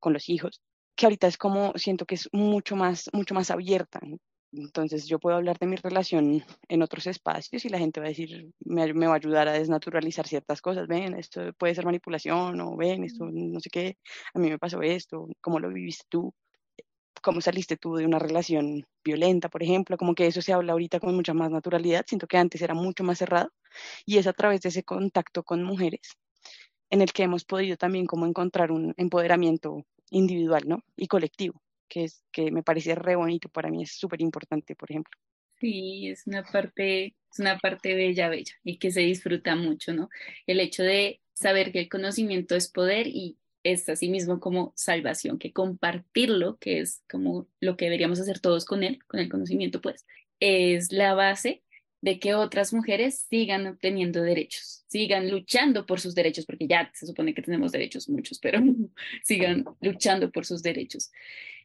con 0.00 0.12
los 0.12 0.28
hijos, 0.28 0.60
que 0.96 1.06
ahorita 1.06 1.26
es 1.26 1.38
como, 1.38 1.72
siento 1.76 2.04
que 2.04 2.16
es 2.16 2.28
mucho 2.32 2.76
más, 2.76 3.08
mucho 3.12 3.34
más 3.34 3.50
abierta. 3.50 4.00
Entonces 4.56 5.06
yo 5.06 5.18
puedo 5.18 5.36
hablar 5.36 5.58
de 5.58 5.66
mi 5.66 5.76
relación 5.76 6.44
en 6.68 6.82
otros 6.82 7.06
espacios 7.06 7.64
y 7.64 7.68
la 7.68 7.78
gente 7.78 8.00
va 8.00 8.06
a 8.06 8.10
decir, 8.10 8.52
me, 8.60 8.92
me, 8.94 9.06
va 9.06 9.14
a 9.14 9.16
ayudar 9.16 9.48
a 9.48 9.52
desnaturalizar 9.52 10.26
ciertas 10.28 10.60
cosas, 10.60 10.86
ven, 10.86 11.14
esto 11.14 11.52
puede 11.54 11.74
ser 11.74 11.84
manipulación 11.84 12.60
o 12.60 12.76
ven, 12.76 13.04
esto 13.04 13.28
no 13.32 13.60
sé 13.60 13.70
qué, 13.70 13.98
a 14.32 14.38
mí 14.38 14.50
me 14.50 14.58
pasó 14.58 14.82
esto, 14.82 15.26
cómo 15.40 15.58
lo 15.58 15.70
viviste 15.70 16.04
tú, 16.08 16.32
cómo 17.22 17.40
saliste 17.40 17.76
tú 17.76 17.96
de 17.96 18.06
una 18.06 18.18
relación 18.18 18.86
violenta, 19.04 19.48
por 19.48 19.62
ejemplo, 19.62 19.96
como 19.96 20.14
que 20.14 20.26
eso 20.26 20.42
se 20.42 20.52
habla 20.52 20.72
ahorita 20.72 21.00
con 21.00 21.14
mucha 21.16 21.34
más 21.34 21.50
naturalidad, 21.50 22.04
siento 22.06 22.26
que 22.26 22.38
antes 22.38 22.62
era 22.62 22.74
mucho 22.74 23.04
más 23.04 23.18
cerrado 23.18 23.50
y 24.06 24.18
es 24.18 24.26
a 24.26 24.32
través 24.32 24.60
de 24.62 24.68
ese 24.70 24.84
contacto 24.84 25.42
con 25.42 25.62
mujeres 25.64 26.16
en 26.90 27.02
el 27.02 27.12
que 27.12 27.24
hemos 27.24 27.44
podido 27.44 27.76
también 27.76 28.06
como 28.06 28.26
encontrar 28.26 28.70
un 28.72 28.94
empoderamiento 28.96 29.84
individual, 30.10 30.64
¿no? 30.66 30.84
Y 30.96 31.08
colectivo 31.08 31.63
que, 31.88 32.04
es, 32.04 32.24
que 32.32 32.50
me 32.50 32.62
parece 32.62 32.94
re 32.94 33.16
bonito, 33.16 33.48
para 33.48 33.70
mí 33.70 33.82
es 33.82 33.92
súper 33.92 34.20
importante, 34.20 34.74
por 34.74 34.90
ejemplo. 34.90 35.18
Sí, 35.60 36.08
es 36.08 36.26
una 36.26 36.42
parte, 36.42 37.16
es 37.32 37.38
una 37.38 37.58
parte 37.58 37.94
bella, 37.94 38.28
bella, 38.28 38.52
y 38.64 38.78
que 38.78 38.90
se 38.90 39.00
disfruta 39.00 39.56
mucho, 39.56 39.92
¿no? 39.92 40.08
El 40.46 40.60
hecho 40.60 40.82
de 40.82 41.20
saber 41.32 41.72
que 41.72 41.80
el 41.80 41.88
conocimiento 41.88 42.54
es 42.54 42.68
poder 42.70 43.06
y 43.06 43.38
es 43.62 43.88
así 43.88 44.08
mismo 44.08 44.40
como 44.40 44.72
salvación, 44.76 45.38
que 45.38 45.52
compartirlo, 45.52 46.58
que 46.58 46.80
es 46.80 47.02
como 47.08 47.48
lo 47.60 47.76
que 47.76 47.86
deberíamos 47.86 48.20
hacer 48.20 48.40
todos 48.40 48.64
con 48.64 48.82
él, 48.82 48.98
con 49.06 49.20
el 49.20 49.30
conocimiento, 49.30 49.80
pues, 49.80 50.04
es 50.38 50.92
la 50.92 51.14
base 51.14 51.62
de 52.02 52.18
que 52.18 52.34
otras 52.34 52.74
mujeres 52.74 53.26
sigan 53.30 53.66
obteniendo 53.66 54.20
derechos, 54.20 54.84
sigan 54.88 55.30
luchando 55.30 55.86
por 55.86 56.00
sus 56.00 56.14
derechos, 56.14 56.44
porque 56.44 56.66
ya 56.68 56.90
se 56.92 57.06
supone 57.06 57.32
que 57.32 57.40
tenemos 57.40 57.72
derechos 57.72 58.10
muchos, 58.10 58.38
pero 58.38 58.60
sigan 59.24 59.64
luchando 59.80 60.30
por 60.30 60.44
sus 60.44 60.62
derechos. 60.62 61.10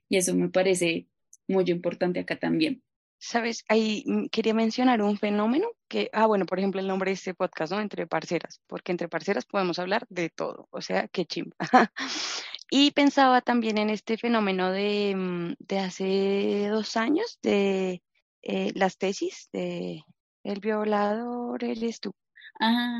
Y 0.10 0.18
eso 0.18 0.36
me 0.36 0.50
parece 0.50 1.08
muy 1.48 1.64
importante 1.68 2.20
acá 2.20 2.38
también. 2.38 2.84
Sabes, 3.20 3.66
ahí 3.68 4.04
mm, 4.08 4.28
quería 4.28 4.54
mencionar 4.54 5.02
un 5.02 5.18
fenómeno 5.18 5.68
que, 5.90 6.10
ah, 6.14 6.26
bueno, 6.26 6.46
por 6.46 6.60
ejemplo, 6.60 6.80
el 6.80 6.88
nombre 6.88 7.12
de 7.12 7.16
este 7.16 7.34
podcast, 7.34 7.74
¿no? 7.74 7.82
Entre 7.82 8.08
parceras, 8.08 8.62
porque 8.68 8.92
entre 8.92 9.10
parceras 9.10 9.46
podemos 9.46 9.78
hablar 9.78 10.06
de 10.10 10.30
todo, 10.30 10.68
o 10.72 10.82
sea, 10.82 11.08
qué 11.10 11.26
chimba. 11.26 11.56
y 12.72 12.92
pensaba 12.92 13.42
también 13.42 13.78
en 13.78 13.90
este 13.90 14.18
fenómeno 14.18 14.72
de, 14.72 15.16
mm, 15.16 15.54
de 15.60 15.80
hace 15.80 16.68
dos 16.70 16.96
años, 16.98 17.40
de 17.44 18.02
eh, 18.42 18.72
las 18.76 18.98
tesis 18.98 19.50
de 19.52 20.04
El 20.44 20.60
violador 20.62 21.64
eres 21.64 22.00
tú. 22.00 22.12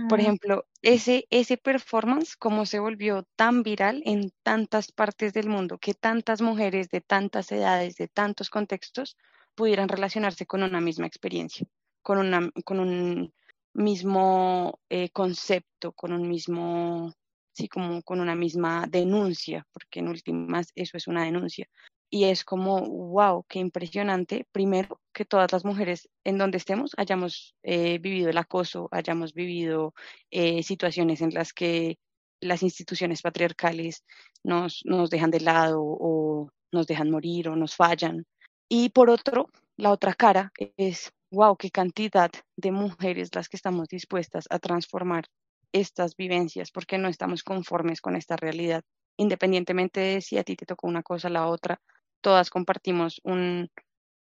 Por 0.08 0.20
Ah, 0.20 0.20
ejemplo, 0.20 0.66
ese, 0.82 1.28
ese 1.30 1.58
performance, 1.58 2.36
cómo 2.36 2.66
se 2.66 2.80
volvió 2.80 3.24
tan 3.36 3.62
viral 3.64 4.02
en 4.06 4.32
tantas 4.44 4.92
partes 4.92 5.34
del 5.34 5.50
mundo, 5.50 5.78
que 5.78 5.94
tantas 5.94 6.42
mujeres 6.42 6.90
de 6.90 7.02
tantas 7.02 7.52
edades, 7.52 7.96
de 7.96 8.08
tantos 8.08 8.50
contextos, 8.50 9.18
pudieran 9.56 9.88
relacionarse 9.90 10.46
con 10.48 10.64
una 10.64 10.82
misma 10.82 11.06
experiencia, 11.06 11.68
con, 12.02 12.18
una, 12.18 12.50
con 12.66 12.80
un 12.80 13.34
mismo 13.74 14.80
eh, 14.90 15.10
concepto, 15.12 15.92
con 15.94 16.12
un 16.14 16.28
mismo, 16.28 17.14
sí, 17.54 17.68
como 17.70 18.02
con 18.02 18.20
una 18.20 18.36
misma 18.36 18.86
denuncia, 18.90 19.68
porque 19.72 20.00
en 20.00 20.08
últimas 20.08 20.72
eso 20.76 20.98
es 20.98 21.08
una 21.08 21.26
denuncia. 21.26 21.68
Y 22.10 22.26
es 22.26 22.44
como, 22.44 22.82
wow, 22.82 23.46
qué 23.48 23.60
impresionante. 23.60 24.48
Primero, 24.52 25.00
que 25.14 25.26
todas 25.26 25.52
las 25.52 25.64
mujeres 25.66 26.10
en 26.24 26.38
donde 26.38 26.58
estemos 26.58 26.92
hayamos 26.98 27.56
eh, 27.64 28.00
vivido 28.00 28.30
el 28.30 28.38
acoso, 28.38 28.88
hayamos 28.92 29.34
vivido 29.34 29.94
eh, 30.32 30.64
situaciones 30.64 31.22
en 31.22 31.34
las 31.34 31.54
que 31.54 31.98
las 32.42 32.64
instituciones 32.64 33.22
patriarcales 33.22 34.04
nos, 34.44 34.82
nos 34.86 35.10
dejan 35.10 35.32
de 35.32 35.42
lado 35.42 35.82
o 35.82 36.50
nos 36.72 36.88
dejan 36.88 37.12
morir 37.12 37.50
o 37.50 37.56
nos 37.56 37.76
fallan. 37.76 38.26
Y 38.70 38.90
por 38.90 39.10
otro, 39.10 39.50
la 39.78 39.92
otra 39.92 40.14
cara 40.14 40.52
es, 40.78 41.12
wow, 41.32 41.58
qué 41.58 41.70
cantidad 41.70 42.32
de 42.56 42.72
mujeres 42.72 43.30
las 43.36 43.50
que 43.50 43.58
estamos 43.58 43.88
dispuestas 43.88 44.46
a 44.50 44.60
transformar 44.60 45.26
estas 45.72 46.16
vivencias 46.16 46.72
porque 46.72 46.98
no 46.98 47.08
estamos 47.08 47.44
conformes 47.44 48.02
con 48.02 48.16
esta 48.16 48.36
realidad. 48.36 48.84
Independientemente 49.18 50.00
de 50.00 50.22
si 50.22 50.38
a 50.38 50.44
ti 50.44 50.56
te 50.56 50.66
tocó 50.66 50.88
una 50.88 51.04
cosa 51.04 51.28
o 51.28 51.32
la 51.32 51.48
otra, 51.48 51.82
todas 52.22 52.50
compartimos 52.50 53.22
un, 53.24 53.70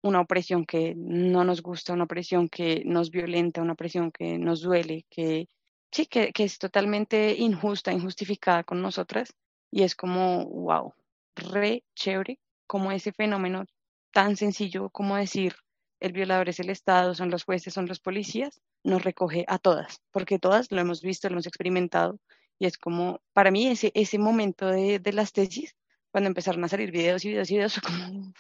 una 0.02 0.22
opresión 0.22 0.66
que 0.66 0.94
no 0.96 1.44
nos 1.44 1.62
gusta, 1.62 1.94
una 1.94 2.06
opresión 2.06 2.50
que 2.50 2.84
nos 2.86 3.12
violenta, 3.12 3.62
una 3.62 3.74
opresión 3.74 4.12
que 4.12 4.38
nos 4.38 4.62
duele, 4.62 5.06
que 5.10 5.50
sí, 5.92 6.06
que 6.08 6.32
es 6.36 6.58
totalmente 6.60 7.36
injusta, 7.38 7.92
injustificada 7.94 8.64
con 8.64 8.82
nosotras. 8.82 9.34
Y 9.72 9.84
es 9.84 9.96
como, 9.96 10.46
wow, 10.46 10.94
re 11.36 11.84
chévere, 11.96 12.40
como 12.68 12.92
ese 12.92 13.12
fenómeno 13.12 13.66
tan 14.12 14.36
sencillo 14.36 14.90
como 14.90 15.16
decir 15.16 15.56
el 16.00 16.12
violador 16.12 16.50
es 16.50 16.60
el 16.60 16.70
Estado, 16.70 17.16
son 17.16 17.30
los 17.32 17.44
jueces, 17.44 17.74
son 17.74 17.88
los 17.88 18.00
policías, 18.00 18.62
nos 18.84 19.04
recoge 19.04 19.46
a 19.48 19.58
todas, 19.58 20.02
porque 20.12 20.40
todas 20.40 20.72
lo 20.72 20.80
hemos 20.80 21.02
visto, 21.02 21.28
lo 21.28 21.34
hemos 21.34 21.48
experimentado. 21.48 22.20
Y 22.60 22.66
es 22.66 22.78
como, 22.78 23.22
para 23.34 23.52
mí, 23.52 23.68
ese, 23.68 23.92
ese 23.94 24.18
momento 24.18 24.68
de, 24.68 25.00
de 25.00 25.14
las 25.14 25.32
tesis 25.32 25.76
cuando 26.18 26.30
empezaron 26.30 26.64
a 26.64 26.68
salir 26.68 26.90
videos 26.90 27.24
y 27.24 27.30
videos 27.30 27.52
y 27.52 27.54
videos, 27.54 27.74
fue 27.76 27.82
como, 27.84 28.34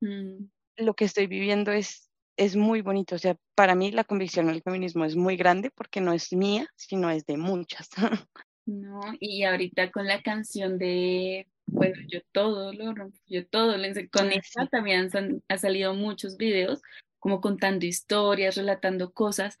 mm, 0.00 0.48
Lo 0.78 0.94
que 0.94 1.04
estoy 1.04 1.26
viviendo 1.26 1.70
es, 1.70 2.10
es 2.38 2.56
muy 2.56 2.80
bonito. 2.80 3.14
O 3.14 3.18
sea, 3.18 3.36
para 3.54 3.74
mí 3.74 3.92
la 3.92 4.04
convicción 4.04 4.46
del 4.46 4.62
feminismo 4.62 5.04
es 5.04 5.16
muy 5.16 5.36
grande 5.36 5.70
porque 5.70 6.00
no 6.00 6.14
es 6.14 6.32
mía, 6.32 6.66
sino 6.74 7.10
es 7.10 7.26
de 7.26 7.36
muchas. 7.36 7.90
no, 8.64 9.00
y 9.20 9.42
ahorita 9.42 9.92
con 9.92 10.06
la 10.06 10.22
canción 10.22 10.78
de, 10.78 11.46
bueno, 11.66 11.96
yo 12.08 12.20
todo 12.32 12.72
lo 12.72 12.94
rompo, 12.94 13.18
yo 13.26 13.46
todo 13.46 13.76
lo 13.76 13.88
con 14.10 14.28
Ah, 14.28 14.36
esta 14.36 14.62
sí, 14.62 14.68
también 14.70 15.10
han, 15.12 15.42
ha 15.48 15.58
salido 15.58 15.92
muchos 15.92 16.38
videos 16.38 16.80
como 17.18 17.42
contando 17.42 17.84
historias, 17.84 18.56
relatando 18.56 19.12
cosas. 19.12 19.58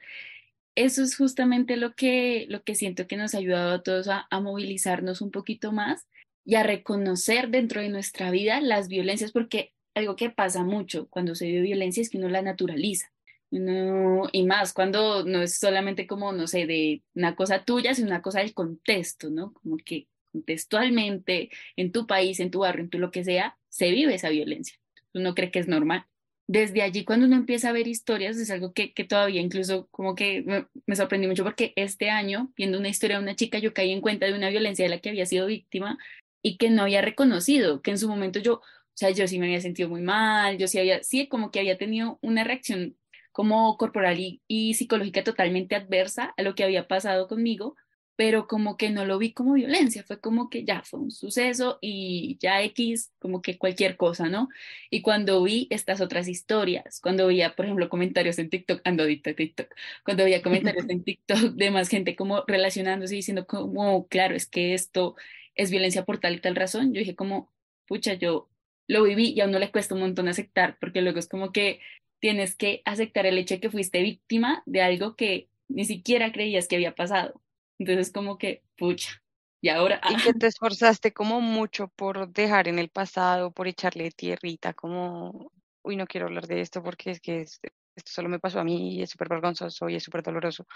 Eso 0.76 1.02
es 1.02 1.14
justamente 1.14 1.76
lo 1.76 1.94
que, 1.94 2.46
lo 2.48 2.62
que 2.62 2.74
siento 2.74 3.06
que 3.06 3.18
nos 3.18 3.34
ha 3.34 3.38
ayudado 3.38 3.74
a 3.74 3.82
todos 3.82 4.08
a, 4.08 4.26
a 4.30 4.40
movilizarnos 4.40 5.20
un 5.20 5.30
poquito 5.30 5.72
más 5.72 6.06
y 6.46 6.54
a 6.54 6.62
reconocer 6.62 7.50
dentro 7.50 7.82
de 7.82 7.90
nuestra 7.90 8.30
vida 8.30 8.60
las 8.62 8.88
violencias, 8.88 9.32
porque 9.32 9.72
algo 9.94 10.16
que 10.16 10.30
pasa 10.30 10.62
mucho 10.64 11.08
cuando 11.10 11.34
se 11.34 11.46
vive 11.46 11.60
violencia 11.62 12.00
es 12.00 12.08
que 12.08 12.18
uno 12.18 12.28
la 12.28 12.40
naturaliza. 12.42 13.12
Uno- 13.50 14.28
y 14.32 14.44
más 14.44 14.72
cuando 14.72 15.24
no 15.24 15.42
es 15.42 15.58
solamente 15.58 16.06
como, 16.06 16.32
no 16.32 16.46
sé, 16.46 16.66
de 16.66 17.02
una 17.14 17.34
cosa 17.36 17.64
tuya, 17.64 17.94
sino 17.94 18.08
una 18.08 18.22
cosa 18.22 18.40
del 18.40 18.54
contexto, 18.54 19.28
¿no? 19.30 19.52
Como 19.52 19.76
que 19.78 20.06
contextualmente 20.32 21.50
en 21.76 21.92
tu 21.92 22.06
país, 22.06 22.40
en 22.40 22.50
tu 22.50 22.60
barrio, 22.60 22.84
en 22.84 22.90
tu 22.90 22.98
lo 22.98 23.10
que 23.10 23.24
sea, 23.24 23.58
se 23.68 23.90
vive 23.90 24.14
esa 24.14 24.28
violencia. 24.30 24.78
Uno 25.14 25.34
cree 25.34 25.50
que 25.50 25.58
es 25.58 25.68
normal 25.68 26.06
desde 26.48 26.82
allí 26.82 27.04
cuando 27.04 27.26
uno 27.26 27.34
empieza 27.36 27.70
a 27.70 27.72
ver 27.72 27.88
historias 27.88 28.36
es 28.36 28.50
algo 28.50 28.72
que, 28.72 28.92
que 28.92 29.04
todavía 29.04 29.40
incluso 29.40 29.88
como 29.90 30.14
que 30.14 30.42
me, 30.42 30.66
me 30.86 30.94
sorprendí 30.96 31.26
mucho 31.26 31.42
porque 31.42 31.72
este 31.76 32.08
año, 32.10 32.52
viendo 32.56 32.78
una 32.78 32.88
historia 32.88 33.16
de 33.16 33.22
una 33.24 33.34
chica, 33.34 33.58
yo 33.58 33.74
caí 33.74 33.90
en 33.90 34.00
cuenta 34.00 34.26
de 34.26 34.34
una 34.34 34.48
violencia 34.50 34.84
de 34.84 34.90
la 34.90 35.00
que 35.00 35.08
había 35.08 35.26
sido 35.26 35.46
víctima 35.46 35.98
y 36.46 36.58
que 36.58 36.70
no 36.70 36.82
había 36.82 37.02
reconocido, 37.02 37.82
que 37.82 37.90
en 37.90 37.98
su 37.98 38.08
momento 38.08 38.38
yo, 38.38 38.54
o 38.54 38.62
sea, 38.94 39.10
yo 39.10 39.26
sí 39.26 39.40
me 39.40 39.46
había 39.46 39.60
sentido 39.60 39.88
muy 39.88 40.00
mal, 40.00 40.58
yo 40.58 40.68
sí 40.68 40.78
había, 40.78 41.02
sí, 41.02 41.26
como 41.26 41.50
que 41.50 41.58
había 41.58 41.76
tenido 41.76 42.20
una 42.22 42.44
reacción 42.44 42.96
como 43.32 43.76
corporal 43.76 44.20
y, 44.20 44.42
y 44.46 44.74
psicológica 44.74 45.24
totalmente 45.24 45.74
adversa 45.74 46.34
a 46.36 46.42
lo 46.42 46.54
que 46.54 46.62
había 46.62 46.86
pasado 46.86 47.26
conmigo, 47.26 47.74
pero 48.14 48.46
como 48.46 48.76
que 48.76 48.90
no 48.90 49.04
lo 49.04 49.18
vi 49.18 49.32
como 49.32 49.54
violencia, 49.54 50.04
fue 50.04 50.20
como 50.20 50.48
que 50.48 50.64
ya 50.64 50.82
fue 50.82 51.00
un 51.00 51.10
suceso 51.10 51.78
y 51.80 52.38
ya 52.40 52.62
X, 52.62 53.12
como 53.18 53.42
que 53.42 53.58
cualquier 53.58 53.96
cosa, 53.96 54.28
¿no? 54.28 54.48
Y 54.88 55.02
cuando 55.02 55.42
vi 55.42 55.66
estas 55.70 56.00
otras 56.00 56.28
historias, 56.28 57.00
cuando 57.00 57.26
veía, 57.26 57.56
por 57.56 57.64
ejemplo, 57.64 57.88
comentarios 57.88 58.38
en 58.38 58.50
TikTok, 58.50 58.82
ando 58.84 59.02
adicta 59.02 59.34
TikTok, 59.34 59.66
cuando 60.04 60.22
veía 60.22 60.42
comentarios 60.42 60.86
en 60.88 61.02
TikTok 61.02 61.54
de 61.54 61.70
más 61.72 61.88
gente 61.88 62.14
como 62.14 62.44
relacionándose 62.46 63.14
y 63.14 63.18
diciendo 63.18 63.48
como, 63.48 64.06
claro, 64.06 64.36
es 64.36 64.46
que 64.46 64.74
esto 64.74 65.16
es 65.56 65.70
violencia 65.70 66.04
por 66.04 66.18
tal 66.18 66.34
y 66.36 66.40
tal 66.40 66.56
razón, 66.56 66.92
yo 66.94 67.00
dije 67.00 67.16
como, 67.16 67.50
pucha, 67.86 68.14
yo 68.14 68.48
lo 68.88 69.02
viví 69.04 69.32
y 69.34 69.40
a 69.40 69.46
uno 69.46 69.58
le 69.58 69.70
cuesta 69.72 69.94
un 69.94 70.00
montón 70.00 70.28
aceptar, 70.28 70.78
porque 70.80 71.02
luego 71.02 71.18
es 71.18 71.28
como 71.28 71.52
que 71.52 71.80
tienes 72.20 72.54
que 72.56 72.82
aceptar 72.84 73.26
el 73.26 73.38
hecho 73.38 73.54
de 73.54 73.60
que 73.60 73.70
fuiste 73.70 74.02
víctima 74.02 74.62
de 74.66 74.82
algo 74.82 75.16
que 75.16 75.48
ni 75.68 75.84
siquiera 75.84 76.32
creías 76.32 76.68
que 76.68 76.76
había 76.76 76.94
pasado. 76.94 77.42
Entonces 77.78 78.12
como 78.12 78.38
que, 78.38 78.62
pucha, 78.76 79.22
y 79.60 79.68
ahora, 79.68 80.00
y 80.06 80.18
que 80.18 80.32
te 80.34 80.46
esforzaste 80.46 81.12
como 81.12 81.40
mucho 81.40 81.88
por 81.88 82.28
dejar 82.32 82.68
en 82.68 82.78
el 82.78 82.88
pasado, 82.88 83.50
por 83.50 83.66
echarle 83.68 84.10
tierrita, 84.10 84.72
como, 84.74 85.52
uy, 85.82 85.96
no 85.96 86.06
quiero 86.06 86.26
hablar 86.26 86.46
de 86.46 86.60
esto 86.60 86.82
porque 86.82 87.10
es 87.10 87.20
que 87.20 87.40
es- 87.42 87.60
esto 87.96 88.12
solo 88.12 88.28
me 88.28 88.38
pasó 88.40 88.60
a 88.60 88.64
mí 88.64 88.96
y 88.98 89.02
es 89.02 89.10
súper 89.10 89.28
vergonzoso 89.28 89.88
y 89.88 89.96
es 89.96 90.04
súper 90.04 90.22
doloroso. 90.22 90.66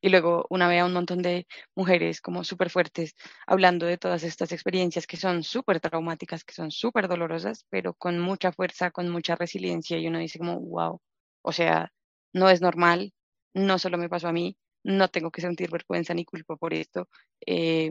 Y 0.00 0.08
luego 0.10 0.46
una 0.50 0.68
ve 0.68 0.78
a 0.80 0.86
un 0.86 0.92
montón 0.92 1.22
de 1.22 1.46
mujeres 1.74 2.20
como 2.20 2.44
súper 2.44 2.70
fuertes 2.70 3.14
hablando 3.46 3.86
de 3.86 3.98
todas 3.98 4.22
estas 4.22 4.52
experiencias 4.52 5.06
que 5.06 5.16
son 5.16 5.42
súper 5.42 5.80
traumáticas, 5.80 6.44
que 6.44 6.54
son 6.54 6.70
súper 6.70 7.08
dolorosas, 7.08 7.64
pero 7.70 7.94
con 7.94 8.18
mucha 8.20 8.52
fuerza, 8.52 8.90
con 8.90 9.08
mucha 9.10 9.36
resiliencia 9.36 9.98
y 9.98 10.06
uno 10.08 10.18
dice 10.18 10.38
como, 10.38 10.60
wow, 10.60 11.00
o 11.42 11.52
sea, 11.52 11.92
no 12.32 12.48
es 12.50 12.60
normal, 12.60 13.12
no 13.54 13.78
solo 13.78 13.98
me 13.98 14.08
pasó 14.08 14.28
a 14.28 14.32
mí, 14.32 14.56
no 14.84 15.08
tengo 15.08 15.30
que 15.30 15.40
sentir 15.40 15.70
vergüenza 15.70 16.14
ni 16.14 16.24
culpa 16.24 16.56
por 16.56 16.74
esto. 16.74 17.08
eh, 17.46 17.90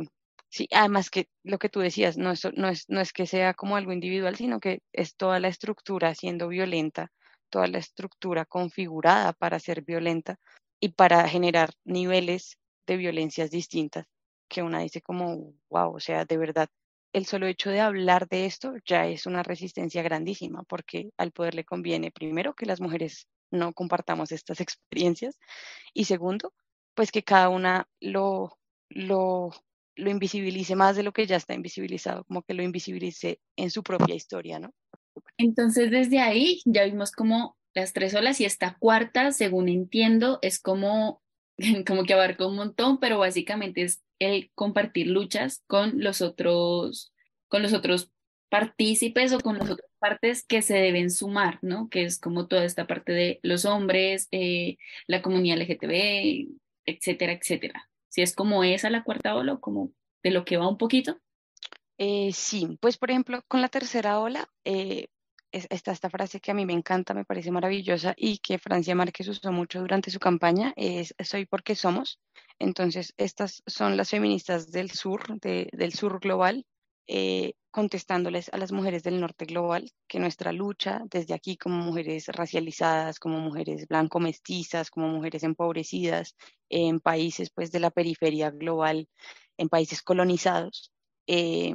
Sí, 0.49 0.67
además 0.71 1.09
que 1.09 1.27
lo 1.43 1.57
que 1.59 1.69
tú 1.69 1.81
decías, 1.81 2.17
no 2.17 2.31
es, 2.31 2.45
no 2.55 2.69
es, 2.69 2.85
no 2.89 3.01
es 3.01 3.11
que 3.13 3.25
sea 3.27 3.53
como 3.53 3.75
algo 3.75 3.91
individual, 3.91 4.35
sino 4.37 4.59
que 4.59 4.79
es 4.93 5.15
toda 5.17 5.39
la 5.39 5.49
estructura 5.49 6.15
siendo 6.15 6.47
violenta, 6.47 7.11
toda 7.49 7.67
la 7.67 7.79
estructura 7.79 8.45
configurada 8.45 9.33
para 9.33 9.59
ser 9.59 9.83
violenta 9.83 10.37
y 10.79 10.89
para 10.89 11.27
generar 11.27 11.71
niveles 11.85 12.57
de 12.87 12.97
violencias 12.97 13.49
distintas, 13.51 14.05
que 14.49 14.63
una 14.63 14.79
dice 14.79 15.01
como, 15.01 15.53
wow, 15.69 15.95
o 15.95 15.99
sea, 15.99 16.25
de 16.25 16.37
verdad, 16.37 16.69
el 17.13 17.25
solo 17.25 17.47
hecho 17.47 17.69
de 17.69 17.79
hablar 17.81 18.27
de 18.27 18.45
esto 18.45 18.73
ya 18.85 19.07
es 19.07 19.25
una 19.25 19.43
resistencia 19.43 20.03
grandísima, 20.03 20.63
porque 20.63 21.09
al 21.17 21.31
poder 21.31 21.55
le 21.55 21.63
conviene, 21.65 22.11
primero, 22.11 22.53
que 22.53 22.65
las 22.65 22.81
mujeres 22.81 23.27
no 23.51 23.73
compartamos 23.73 24.31
estas 24.31 24.59
experiencias 24.61 25.37
y 25.93 26.05
segundo, 26.05 26.53
pues 26.95 27.11
que 27.11 27.23
cada 27.23 27.49
una 27.49 27.87
lo, 27.99 28.57
lo 28.89 29.51
lo 29.97 30.09
invisibilice 30.09 30.75
más 30.75 30.95
de 30.97 31.03
lo 31.03 31.13
que 31.13 31.25
ya 31.25 31.37
está 31.37 31.53
invisibilizado, 31.53 32.25
como 32.25 32.43
que 32.43 32.53
lo 32.53 32.63
invisibilice 32.63 33.39
en 33.55 33.71
su 33.71 33.81
propia 33.83 34.15
historia, 34.15 34.59
¿no? 34.59 34.71
Entonces, 35.37 35.91
desde 35.91 36.19
ahí 36.19 36.61
ya 36.65 36.85
vimos 36.85 37.11
como 37.11 37.57
las 37.73 37.93
tres 37.93 38.15
olas 38.15 38.39
y 38.41 38.45
esta 38.45 38.75
cuarta, 38.79 39.31
según 39.31 39.69
entiendo, 39.69 40.39
es 40.41 40.59
como, 40.59 41.21
como 41.87 42.03
que 42.03 42.13
abarca 42.13 42.47
un 42.47 42.55
montón, 42.55 42.99
pero 42.99 43.19
básicamente 43.19 43.83
es 43.83 44.01
el 44.19 44.51
compartir 44.55 45.07
luchas 45.07 45.63
con 45.67 46.01
los 46.01 46.21
otros, 46.21 47.13
con 47.47 47.61
los 47.61 47.73
otros 47.73 48.11
partícipes 48.49 49.33
o 49.33 49.39
con 49.39 49.57
las 49.57 49.69
otras 49.69 49.89
partes 49.99 50.45
que 50.45 50.61
se 50.61 50.75
deben 50.75 51.11
sumar, 51.11 51.59
¿no? 51.61 51.89
Que 51.89 52.03
es 52.03 52.19
como 52.19 52.47
toda 52.47 52.63
esta 52.63 52.87
parte 52.87 53.11
de 53.11 53.39
los 53.43 53.65
hombres, 53.65 54.27
eh, 54.31 54.77
la 55.07 55.21
comunidad 55.21 55.57
LGTB, 55.57 56.47
etcétera, 56.85 57.33
etcétera. 57.33 57.89
Si 58.09 58.21
es 58.21 58.33
como 58.33 58.63
esa 58.63 58.89
la 58.89 59.03
cuarta 59.03 59.35
ola 59.35 59.57
como 59.57 59.91
de 60.23 60.31
lo 60.31 60.45
que 60.45 60.57
va 60.57 60.69
un 60.69 60.77
poquito. 60.77 61.19
Eh, 61.97 62.31
sí, 62.33 62.77
pues 62.81 62.97
por 62.97 63.09
ejemplo, 63.11 63.41
con 63.47 63.61
la 63.61 63.69
tercera 63.69 64.19
ola, 64.19 64.47
eh, 64.65 65.07
está 65.51 65.91
esta 65.93 66.09
frase 66.09 66.41
que 66.41 66.51
a 66.51 66.53
mí 66.53 66.65
me 66.65 66.73
encanta, 66.73 67.13
me 67.13 67.23
parece 67.25 67.51
maravillosa 67.51 68.13
y 68.17 68.39
que 68.39 68.59
Francia 68.59 68.95
Márquez 68.95 69.27
usó 69.29 69.51
mucho 69.53 69.79
durante 69.79 70.11
su 70.11 70.19
campaña, 70.19 70.73
es 70.75 71.15
soy 71.23 71.45
porque 71.45 71.75
somos. 71.75 72.19
Entonces, 72.59 73.13
estas 73.17 73.63
son 73.65 73.95
las 73.97 74.09
feministas 74.09 74.71
del 74.71 74.91
sur, 74.91 75.39
del 75.39 75.93
sur 75.93 76.19
global, 76.19 76.65
eh, 77.07 77.53
contestándoles 77.71 78.49
a 78.53 78.57
las 78.57 78.71
mujeres 78.71 79.03
del 79.03 79.19
norte 79.21 79.45
global 79.45 79.91
que 80.07 80.19
nuestra 80.19 80.51
lucha 80.51 81.01
desde 81.09 81.33
aquí 81.33 81.57
como 81.57 81.77
mujeres 81.77 82.27
racializadas, 82.27 83.19
como 83.19 83.39
mujeres 83.39 83.87
blanco-mestizas, 83.87 84.89
como 84.89 85.09
mujeres 85.09 85.43
empobrecidas 85.43 86.35
en 86.69 86.99
países 86.99 87.51
pues 87.51 87.71
de 87.71 87.79
la 87.79 87.91
periferia 87.91 88.49
global, 88.49 89.07
en 89.57 89.69
países 89.69 90.01
colonizados, 90.01 90.91
eh, 91.27 91.73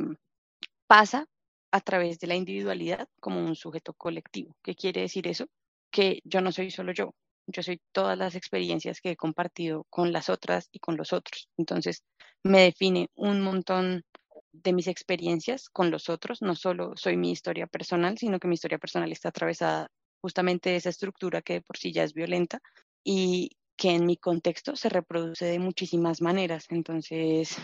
pasa 0.86 1.26
a 1.72 1.80
través 1.80 2.18
de 2.18 2.26
la 2.26 2.36
individualidad 2.36 3.08
como 3.20 3.40
un 3.40 3.54
sujeto 3.56 3.94
colectivo. 3.94 4.56
¿Qué 4.62 4.74
quiere 4.74 5.02
decir 5.02 5.26
eso? 5.28 5.46
Que 5.90 6.20
yo 6.24 6.40
no 6.40 6.52
soy 6.52 6.70
solo 6.70 6.92
yo, 6.92 7.14
yo 7.46 7.62
soy 7.62 7.80
todas 7.92 8.18
las 8.18 8.34
experiencias 8.34 9.00
que 9.00 9.12
he 9.12 9.16
compartido 9.16 9.86
con 9.90 10.12
las 10.12 10.28
otras 10.28 10.68
y 10.72 10.78
con 10.78 10.96
los 10.96 11.12
otros. 11.12 11.48
Entonces, 11.56 12.02
me 12.42 12.62
define 12.62 13.08
un 13.14 13.40
montón 13.42 14.04
de 14.52 14.72
mis 14.72 14.88
experiencias 14.88 15.68
con 15.68 15.90
los 15.90 16.08
otros. 16.08 16.42
No 16.42 16.54
solo 16.54 16.92
soy 16.96 17.16
mi 17.16 17.30
historia 17.30 17.66
personal, 17.66 18.18
sino 18.18 18.38
que 18.38 18.48
mi 18.48 18.54
historia 18.54 18.78
personal 18.78 19.12
está 19.12 19.28
atravesada 19.28 19.88
justamente 20.20 20.70
de 20.70 20.76
esa 20.76 20.90
estructura 20.90 21.42
que 21.42 21.62
por 21.62 21.76
sí 21.76 21.92
ya 21.92 22.04
es 22.04 22.14
violenta 22.14 22.60
y 23.04 23.50
que 23.76 23.90
en 23.90 24.06
mi 24.06 24.16
contexto 24.16 24.76
se 24.76 24.90
reproduce 24.90 25.46
de 25.46 25.58
muchísimas 25.58 26.20
maneras. 26.20 26.66
Entonces, 26.68 27.56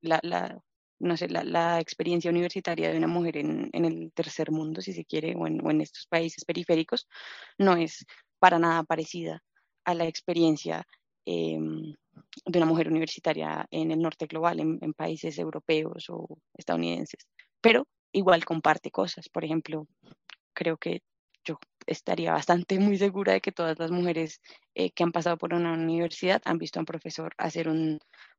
la, 0.00 0.20
no 1.02 1.16
sé, 1.16 1.28
la, 1.28 1.80
experiencia 1.80 2.30
universitaria 2.30 2.90
de 2.90 2.98
una 2.98 3.08
mujer 3.08 3.36
en, 3.36 3.70
el 3.72 4.12
tercer 4.14 4.50
mundo, 4.50 4.80
si 4.80 4.92
se 4.92 5.04
quiere, 5.04 5.34
o 5.36 5.46
en, 5.46 5.80
estos 5.80 6.06
países 6.06 6.44
periféricos, 6.44 7.08
no 7.58 7.76
es 7.76 8.06
para 8.38 8.58
nada 8.58 8.84
parecida 8.84 9.42
a 9.84 9.94
la 9.94 10.06
experiencia 10.06 10.86
em, 11.26 11.94
de 12.46 12.58
una 12.58 12.66
mujer 12.66 12.88
universitaria 12.88 13.66
en 13.70 13.90
el 13.90 14.00
norte 14.00 14.26
global, 14.26 14.60
en, 14.60 14.78
en, 14.80 14.92
países 14.94 15.38
europeos 15.38 16.06
o 16.08 16.38
estadounidenses. 16.54 17.26
Pero 17.60 17.86
igual 18.12 18.44
comparte 18.44 18.90
cosas. 18.90 19.28
Por 19.28 19.44
ejemplo, 19.44 19.88
creo 20.54 20.76
que 20.76 21.02
yo 21.44 21.58
estaría 21.86 22.32
bastante 22.32 22.78
muy 22.80 22.96
segura 22.98 23.32
de 23.32 23.40
que 23.40 23.52
todas 23.52 23.78
las 23.78 23.90
mujeres 23.90 24.40
eh, 24.74 24.90
que 24.90 25.02
han 25.02 25.12
pasado 25.12 25.36
por 25.38 25.54
una 25.54 25.72
universidad 25.72 26.42
han 26.44 26.58
visto 26.58 26.78
a 26.78 26.82
un 26.82 26.86
profesor 26.86 27.34
hacer 27.38 27.68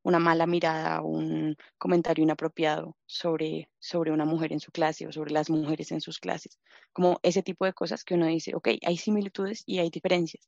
una 0.04 0.20
mala 0.20 0.46
mirada 0.46 1.02
un 1.02 1.56
comentario 1.78 2.24
inapropiado 2.24 2.96
sobre, 3.06 3.70
sobre 3.80 4.12
una 4.12 4.26
mujer 4.26 4.54
en 4.54 4.60
su 4.60 4.72
clase 4.72 5.08
o 5.08 5.12
sobre 5.12 5.32
las 5.32 5.50
mujeres 5.50 5.92
en 5.92 6.02
sus 6.02 6.20
clases. 6.20 6.60
Como 6.92 7.20
ese 7.24 7.42
tipo 7.42 7.66
de 7.66 7.74
cosas 7.74 8.04
que 8.04 8.14
uno 8.16 8.28
dice, 8.28 8.54
ok, 8.56 8.70
hay 8.86 8.98
similitudes 8.98 9.64
y 9.66 9.80
hay 9.80 9.90
diferencias. 9.90 10.48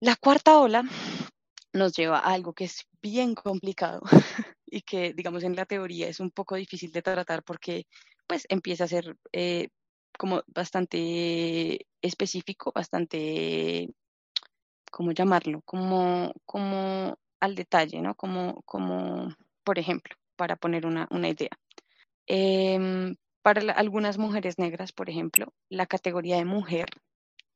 La 0.00 0.16
cuarta 0.16 0.58
ola 0.58 0.84
nos 1.72 1.94
lleva 1.94 2.18
a 2.18 2.32
algo 2.32 2.54
que 2.54 2.64
es 2.64 2.86
bien 3.02 3.34
complicado 3.34 4.00
y 4.66 4.80
que, 4.82 5.12
digamos, 5.12 5.44
en 5.44 5.54
la 5.54 5.66
teoría 5.66 6.08
es 6.08 6.20
un 6.20 6.30
poco 6.30 6.56
difícil 6.56 6.90
de 6.92 7.02
tratar 7.02 7.42
porque 7.42 7.86
pues 8.26 8.46
empieza 8.48 8.84
a 8.84 8.88
ser 8.88 9.16
eh, 9.32 9.68
como 10.18 10.42
bastante 10.48 11.86
específico, 12.02 12.72
bastante, 12.74 13.88
¿cómo 14.90 15.12
llamarlo? 15.12 15.62
Como, 15.64 16.32
como 16.44 17.16
al 17.40 17.54
detalle, 17.54 18.00
¿no? 18.00 18.14
Como, 18.14 18.62
como 18.62 19.34
por 19.64 19.78
ejemplo, 19.78 20.16
para 20.36 20.56
poner 20.56 20.86
una, 20.86 21.08
una 21.10 21.28
idea. 21.28 21.50
Em, 22.26 23.16
para 23.42 23.72
algunas 23.72 24.18
mujeres 24.18 24.58
negras, 24.58 24.92
por 24.92 25.08
ejemplo, 25.08 25.52
la 25.68 25.86
categoría 25.86 26.36
de 26.36 26.44
mujer 26.44 26.88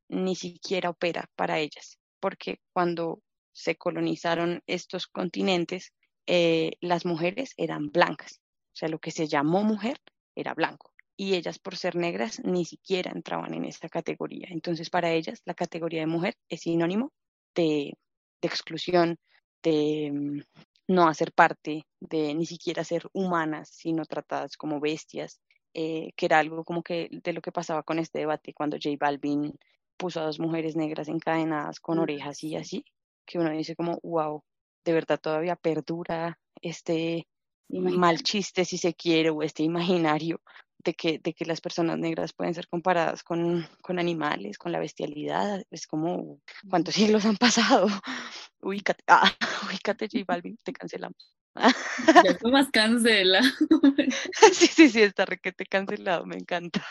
ni 0.08 0.36
siquiera 0.36 0.90
opera 0.90 1.28
para 1.36 1.58
ellas, 1.58 1.98
porque 2.20 2.60
cuando 2.72 3.22
se 3.52 3.76
colonizaron 3.76 4.62
estos 4.66 5.06
continentes, 5.06 5.92
eh, 6.26 6.73
las 6.80 7.04
mujeres 7.04 7.54
eran 7.56 7.90
blancas, 7.90 8.40
o 8.73 8.76
sea, 8.76 8.88
lo 8.88 8.99
que 8.99 9.10
se 9.10 9.26
llamó 9.26 9.64
mujer 9.64 9.99
era 10.34 10.54
blanco 10.54 10.92
y 11.16 11.34
ellas 11.34 11.58
por 11.58 11.76
ser 11.76 11.97
negras 11.97 12.40
ni 12.45 12.64
siquiera 12.64 13.12
entraban 13.12 13.54
en 13.54 13.64
esta 13.64 13.88
categoría. 13.88 14.49
Entonces 14.50 14.90
para 14.90 15.12
ellas 15.12 15.42
la 15.45 15.54
categoría 15.54 16.00
de 16.00 16.06
mujer 16.06 16.34
es 16.49 16.62
sinónimo 16.62 17.12
de, 17.54 17.95
exclusión, 18.40 19.18
de 19.62 20.10
mm, 20.12 20.40
no 20.88 21.08
hacer 21.08 21.32
parte, 21.32 21.86
de 22.00 22.34
ni 22.34 22.46
siquiera 22.46 22.84
ser 22.84 23.08
humanas, 23.12 23.68
sino 23.70 24.04
tratadas 24.04 24.56
como 24.56 24.80
bestias, 24.80 25.40
eh, 25.75 26.12
que 26.16 26.26
era 26.26 26.38
algo 26.38 26.64
como 26.64 26.82
que 26.82 27.08
de 27.10 27.32
lo 27.32 27.40
que 27.40 27.52
pasaba 27.52 27.82
con 27.82 27.98
este 27.98 28.18
debate 28.20 28.52
cuando 28.52 28.76
J 28.76 28.96
Balvin 28.98 29.58
puso 29.96 30.20
a 30.20 30.25
dos 30.25 30.38
mujeres 30.40 30.76
negras 30.76 31.08
encadenadas 31.08 31.80
con 31.80 31.98
orejas 31.98 32.42
y 32.44 32.56
así, 32.56 32.84
que 33.25 33.38
uno 33.38 33.50
dice 33.50 33.76
como, 33.76 33.98
wow, 34.02 34.42
de 34.84 34.92
verdad 34.92 35.20
todavía 35.20 35.56
perdura 35.56 36.38
este 36.60 37.26
mal 37.68 38.22
chiste 38.22 38.64
si 38.64 38.76
se 38.76 38.94
quiere 38.94 39.30
o 39.30 39.42
este 39.42 39.62
imaginario 39.62 40.42
de 40.84 40.95
que, 40.95 41.18
de 41.18 41.34
que 41.34 41.45
las 41.45 41.60
personas 41.60 41.99
negras 41.99 42.32
pueden 42.32 42.54
ser 42.54 42.68
comparadas 42.68 43.23
con, 43.23 43.66
con 43.80 43.99
animales, 43.99 44.58
con 44.58 44.73
la 44.73 44.78
bestialidad. 44.78 45.62
Es 45.71 45.86
como, 45.86 46.40
¿cuántos 46.68 46.95
siglos 46.95 47.25
han 47.25 47.36
pasado? 47.36 47.86
Ubícate, 48.60 49.02
ah, 49.08 49.30
ubícate 49.66 50.08
J 50.10 50.25
Balvin, 50.26 50.58
te 50.62 50.73
cancelamos. 50.73 51.34
Ya 51.54 52.34
fue 52.40 52.50
más 52.50 52.71
cancela. 52.71 53.40
Sí, 54.52 54.66
sí, 54.66 54.88
sí, 54.88 55.02
está 55.02 55.25
requete 55.25 55.66
cancelado, 55.66 56.25
me 56.25 56.36
encanta. 56.36 56.84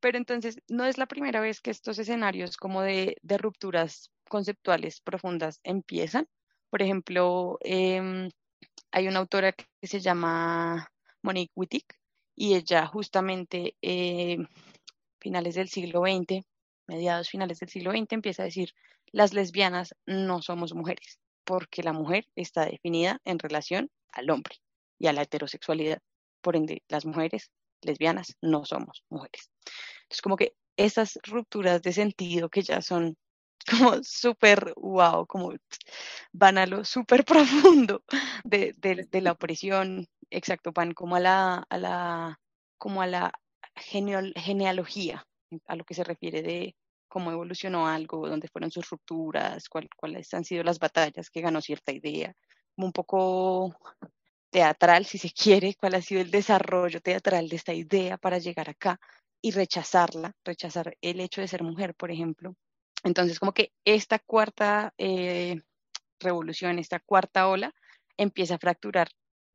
Pero 0.00 0.18
entonces, 0.18 0.56
no 0.68 0.84
es 0.84 0.96
la 0.96 1.06
primera 1.06 1.40
vez 1.40 1.60
que 1.60 1.70
estos 1.70 1.98
escenarios 1.98 2.56
como 2.56 2.82
de, 2.82 3.16
de 3.22 3.38
rupturas 3.38 4.10
conceptuales 4.28 5.00
profundas 5.00 5.60
empiezan. 5.64 6.26
Por 6.70 6.82
ejemplo, 6.82 7.58
eh, 7.62 8.28
hay 8.90 9.08
una 9.08 9.18
autora 9.18 9.52
que 9.52 9.86
se 9.86 10.00
llama 10.00 10.90
Monique 11.22 11.52
Wittig, 11.54 11.84
y 12.40 12.54
ella 12.54 12.86
justamente 12.86 13.76
eh, 13.82 14.38
finales 15.18 15.56
del 15.56 15.68
siglo 15.68 16.02
XX, 16.02 16.46
mediados 16.86 17.28
finales 17.28 17.58
del 17.58 17.68
siglo 17.68 17.90
XX, 17.90 18.12
empieza 18.12 18.42
a 18.42 18.46
decir, 18.46 18.74
las 19.10 19.34
lesbianas 19.34 19.96
no 20.06 20.40
somos 20.40 20.72
mujeres, 20.72 21.18
porque 21.42 21.82
la 21.82 21.92
mujer 21.92 22.28
está 22.36 22.64
definida 22.66 23.20
en 23.24 23.40
relación 23.40 23.90
al 24.12 24.30
hombre 24.30 24.54
y 25.00 25.08
a 25.08 25.12
la 25.12 25.22
heterosexualidad. 25.22 26.00
Por 26.40 26.54
ende, 26.54 26.84
las 26.86 27.04
mujeres 27.04 27.50
lesbianas 27.82 28.36
no 28.40 28.64
somos 28.64 29.02
mujeres. 29.08 29.50
Entonces, 30.02 30.22
como 30.22 30.36
que 30.36 30.54
esas 30.76 31.18
rupturas 31.24 31.82
de 31.82 31.92
sentido 31.92 32.48
que 32.50 32.62
ya 32.62 32.82
son 32.82 33.16
como 33.68 34.02
súper 34.04 34.72
wow, 34.76 35.26
como 35.26 35.54
van 36.32 36.56
a 36.56 36.66
lo 36.66 36.84
súper 36.84 37.24
profundo 37.24 38.04
de, 38.44 38.74
de, 38.78 39.20
la 39.20 39.32
opresión, 39.32 40.06
exacto, 40.30 40.72
van 40.72 40.92
como 40.92 41.16
a 41.16 41.20
la, 41.20 41.66
a 41.68 41.78
la, 41.78 42.40
como 42.78 43.02
a 43.02 43.06
la 43.06 43.32
genealogía, 43.76 45.24
a 45.66 45.76
lo 45.76 45.84
que 45.84 45.94
se 45.94 46.04
refiere 46.04 46.42
de 46.42 46.76
cómo 47.08 47.32
evolucionó 47.32 47.86
algo, 47.88 48.28
dónde 48.28 48.48
fueron 48.48 48.70
sus 48.70 48.88
rupturas, 48.90 49.68
cuáles 49.68 50.32
han 50.34 50.44
sido 50.44 50.62
las 50.64 50.78
batallas 50.78 51.30
que 51.30 51.40
ganó 51.40 51.60
cierta 51.60 51.92
idea, 51.92 52.34
como 52.74 52.86
un 52.88 52.92
poco 52.92 53.74
teatral, 54.50 55.06
si 55.06 55.18
se 55.18 55.30
quiere, 55.32 55.74
cuál 55.74 55.94
ha 55.94 56.02
sido 56.02 56.20
el 56.20 56.30
desarrollo 56.30 57.00
teatral 57.00 57.48
de 57.48 57.56
esta 57.56 57.74
idea 57.74 58.18
para 58.18 58.38
llegar 58.38 58.68
acá 58.70 59.00
y 59.40 59.52
rechazarla, 59.52 60.32
rechazar 60.44 60.96
el 61.00 61.20
hecho 61.20 61.40
de 61.40 61.48
ser 61.48 61.62
mujer, 61.62 61.94
por 61.94 62.10
ejemplo, 62.10 62.54
entonces, 63.04 63.38
como 63.38 63.52
que 63.52 63.72
esta 63.84 64.18
cuarta 64.18 64.92
eh, 64.98 65.60
revolución, 66.20 66.78
esta 66.78 67.00
cuarta 67.00 67.48
ola, 67.48 67.72
empieza 68.16 68.56
a 68.56 68.58
fracturar 68.58 69.08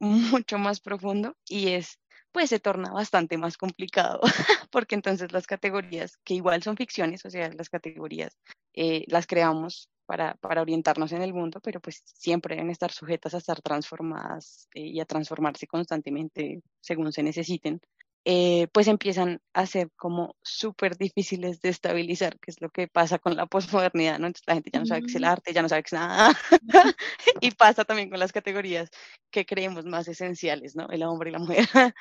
mucho 0.04 0.58
más 0.58 0.80
profundo 0.80 1.36
y 1.48 1.70
es, 1.70 2.00
pues 2.32 2.50
se 2.50 2.60
torna 2.60 2.92
bastante 2.92 3.38
más 3.38 3.58
complicado, 3.58 4.22
porque 4.72 4.96
entonces 4.96 5.32
las 5.32 5.48
categorías, 5.48 6.18
que 6.24 6.36
igual 6.36 6.62
son 6.64 6.78
ficciones, 6.78 7.26
o 7.26 7.30
sea, 7.30 7.52
las 7.54 7.70
categorías 7.70 8.38
eh, 8.74 9.06
las 9.08 9.28
creamos 9.28 9.90
para, 10.06 10.36
para, 10.36 10.62
orientarnos 10.62 11.12
en 11.14 11.22
el 11.22 11.34
mundo, 11.34 11.60
pero 11.64 11.80
pues 11.80 12.02
siempre 12.06 12.56
deben 12.56 12.72
estar 12.72 12.92
sujetas 12.92 13.34
a 13.34 13.38
estar 13.38 13.62
transformadas 13.62 14.68
eh, 14.74 14.82
y 14.82 15.00
a 15.00 15.06
transformarse 15.06 15.68
constantemente 15.68 16.62
según 16.82 17.12
se 17.14 17.24
necesiten. 17.24 17.80
Eh, 18.26 18.68
pues 18.72 18.88
empiezan 18.88 19.42
a 19.54 19.66
ser 19.66 19.90
como 19.98 20.38
súper 20.42 20.98
difíciles 20.98 21.60
de 21.60 21.68
estabilizar, 21.70 22.40
que 22.40 22.52
es 22.52 22.62
lo 22.62 22.70
que 22.70 22.88
pasa 22.88 23.20
con 23.20 23.36
la 23.36 23.48
posmodernidad, 23.48 24.18
¿no? 24.18 24.28
Entonces 24.28 24.48
la 24.48 24.54
gente 24.54 24.72
ya 24.72 24.80
no 24.80 24.86
sabe 24.86 25.02
qué 25.02 25.08
es 25.08 25.16
el 25.16 25.26
arte, 25.26 25.54
ya 25.54 25.62
no 25.62 25.68
sabe 25.68 25.84
qué 25.84 25.88
es 25.88 25.94
nada. 25.94 26.34
y 27.42 27.52
pasa 27.52 27.84
también 27.84 28.10
con 28.10 28.20
las 28.20 28.32
categorías 28.32 28.90
que 29.30 29.46
creemos 29.46 29.86
más 29.86 30.08
esenciales, 30.08 30.74
¿no? 30.76 30.88
El 30.90 31.04
hombre 31.04 31.30
y 31.32 31.34
la 31.34 31.40
mujer. 31.40 31.68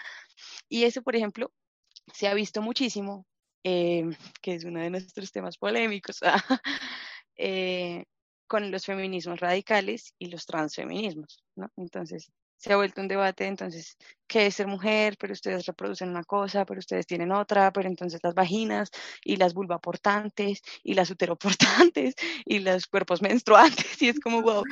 y 0.69 0.85
eso, 0.85 1.03
por 1.03 1.17
ejemplo, 1.17 1.51
se 2.13 2.29
ha 2.29 2.35
visto 2.35 2.63
muchísimo, 2.63 3.27
eh, 3.65 4.05
que 4.41 4.55
es 4.55 4.65
uno 4.65 4.81
de 4.81 4.91
nuestros 4.91 5.33
temas 5.33 5.59
polémicos, 5.59 6.21
eh, 7.37 8.05
con 8.47 8.71
los 8.71 8.87
feminismos 8.87 9.41
radicales 9.41 10.15
y 10.19 10.27
los 10.27 10.47
transfeminismos, 10.47 11.43
¿no? 11.57 11.69
Entonces, 11.77 12.31
se 12.63 12.73
ha 12.73 12.77
vuelto 12.77 13.01
un 13.01 13.09
debate, 13.09 13.47
entonces, 13.47 13.97
¿qué 14.29 14.47
es 14.47 14.55
ser 14.55 14.69
mujer? 14.69 15.17
Pero 15.19 15.33
ustedes 15.33 15.67
reproducen 15.67 16.11
una 16.11 16.23
cosa, 16.25 16.65
pero 16.65 16.79
ustedes 16.79 17.07
tienen 17.07 17.33
otra, 17.33 17.73
pero 17.73 17.89
entonces 17.89 18.21
las 18.23 18.35
vaginas 18.35 18.91
y 19.25 19.37
las 19.37 19.53
vulvaportantes 19.53 20.61
y 20.85 20.95
las 20.95 21.11
uteroportantes 21.11 22.15
y 22.47 22.61
los 22.61 22.87
cuerpos 22.87 23.21
menstruantes, 23.21 24.01
y 24.01 24.09
es 24.09 24.21
como, 24.21 24.43
wow, 24.43 24.63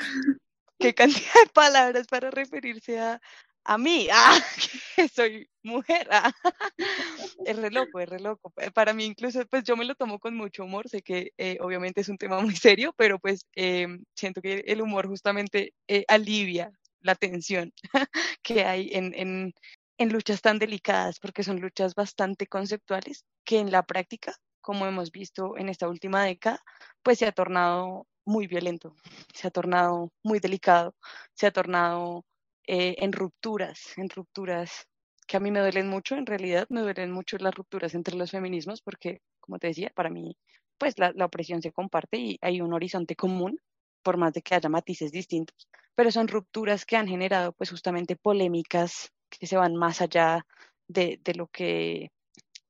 qué 0.78 0.94
cantidad 0.94 1.34
de 1.44 1.50
palabras 1.52 2.06
para 2.08 2.30
referirse 2.30 2.98
a, 3.00 3.20
a 3.64 3.78
mí, 3.78 4.08
ah, 4.12 4.38
que 4.96 5.08
soy 5.08 5.48
mujer. 5.62 6.08
Ah. 6.10 6.32
Es 7.46 7.56
re 7.56 7.70
loco, 7.70 8.00
es 8.00 8.08
re 8.08 8.20
loco. 8.20 8.52
Para 8.74 8.92
mí 8.94 9.04
incluso, 9.04 9.44
pues 9.46 9.64
yo 9.64 9.76
me 9.76 9.84
lo 9.84 9.94
tomo 9.94 10.18
con 10.18 10.36
mucho 10.36 10.64
humor, 10.64 10.88
sé 10.88 11.02
que 11.02 11.32
eh, 11.38 11.58
obviamente 11.60 12.00
es 12.02 12.08
un 12.08 12.18
tema 12.18 12.40
muy 12.40 12.56
serio, 12.56 12.94
pero 12.96 13.18
pues 13.18 13.46
em, 13.54 14.04
siento 14.14 14.42
que 14.42 14.64
el 14.66 14.82
humor 14.82 15.06
justamente 15.08 15.74
eh, 15.88 16.04
alivia 16.08 16.70
la 17.00 17.14
tensión 17.14 17.72
que 18.42 18.64
hay 18.64 18.90
en, 18.92 19.14
en, 19.14 19.54
en 19.98 20.12
luchas 20.12 20.42
tan 20.42 20.58
delicadas, 20.58 21.18
porque 21.20 21.42
son 21.44 21.60
luchas 21.60 21.94
bastante 21.94 22.46
conceptuales 22.46 23.24
que 23.44 23.58
en 23.58 23.70
la 23.70 23.82
práctica, 23.84 24.34
como 24.60 24.86
hemos 24.86 25.10
visto 25.12 25.56
en 25.58 25.68
esta 25.68 25.88
última 25.88 26.24
década, 26.24 26.60
pues 27.02 27.18
se 27.18 27.26
ha 27.26 27.32
tornado 27.32 28.06
muy 28.24 28.46
violento, 28.46 28.94
se 29.34 29.48
ha 29.48 29.50
tornado 29.50 30.10
muy 30.22 30.38
delicado, 30.40 30.94
se 31.34 31.46
ha 31.46 31.50
tornado 31.52 32.24
eh, 32.66 32.96
en 32.98 33.12
rupturas, 33.12 33.96
en 33.98 34.08
rupturas 34.10 34.86
que 35.26 35.36
a 35.36 35.40
mí 35.40 35.50
me 35.50 35.60
duelen 35.60 35.88
mucho, 35.88 36.16
en 36.16 36.26
realidad 36.26 36.66
me 36.70 36.80
duelen 36.80 37.10
mucho 37.12 37.36
las 37.38 37.54
rupturas 37.54 37.94
entre 37.94 38.16
los 38.16 38.30
feminismos 38.30 38.82
porque, 38.82 39.20
como 39.40 39.58
te 39.58 39.68
decía, 39.68 39.90
para 39.94 40.10
mí, 40.10 40.36
pues 40.78 40.98
la, 40.98 41.12
la 41.14 41.26
opresión 41.26 41.62
se 41.62 41.72
comparte 41.72 42.16
y 42.18 42.38
hay 42.42 42.60
un 42.60 42.72
horizonte 42.72 43.14
común, 43.16 43.58
por 44.02 44.16
más 44.16 44.32
de 44.32 44.42
que 44.42 44.54
haya 44.54 44.68
matices 44.68 45.12
distintos, 45.12 45.68
pero 45.94 46.10
son 46.10 46.28
rupturas 46.28 46.84
que 46.86 46.96
han 46.96 47.08
generado 47.08 47.52
pues 47.52 47.70
justamente 47.70 48.16
polémicas 48.16 49.12
que 49.28 49.46
se 49.46 49.56
van 49.56 49.76
más 49.76 50.00
allá 50.00 50.46
de, 50.88 51.20
de 51.22 51.34
lo 51.34 51.48
que 51.48 52.10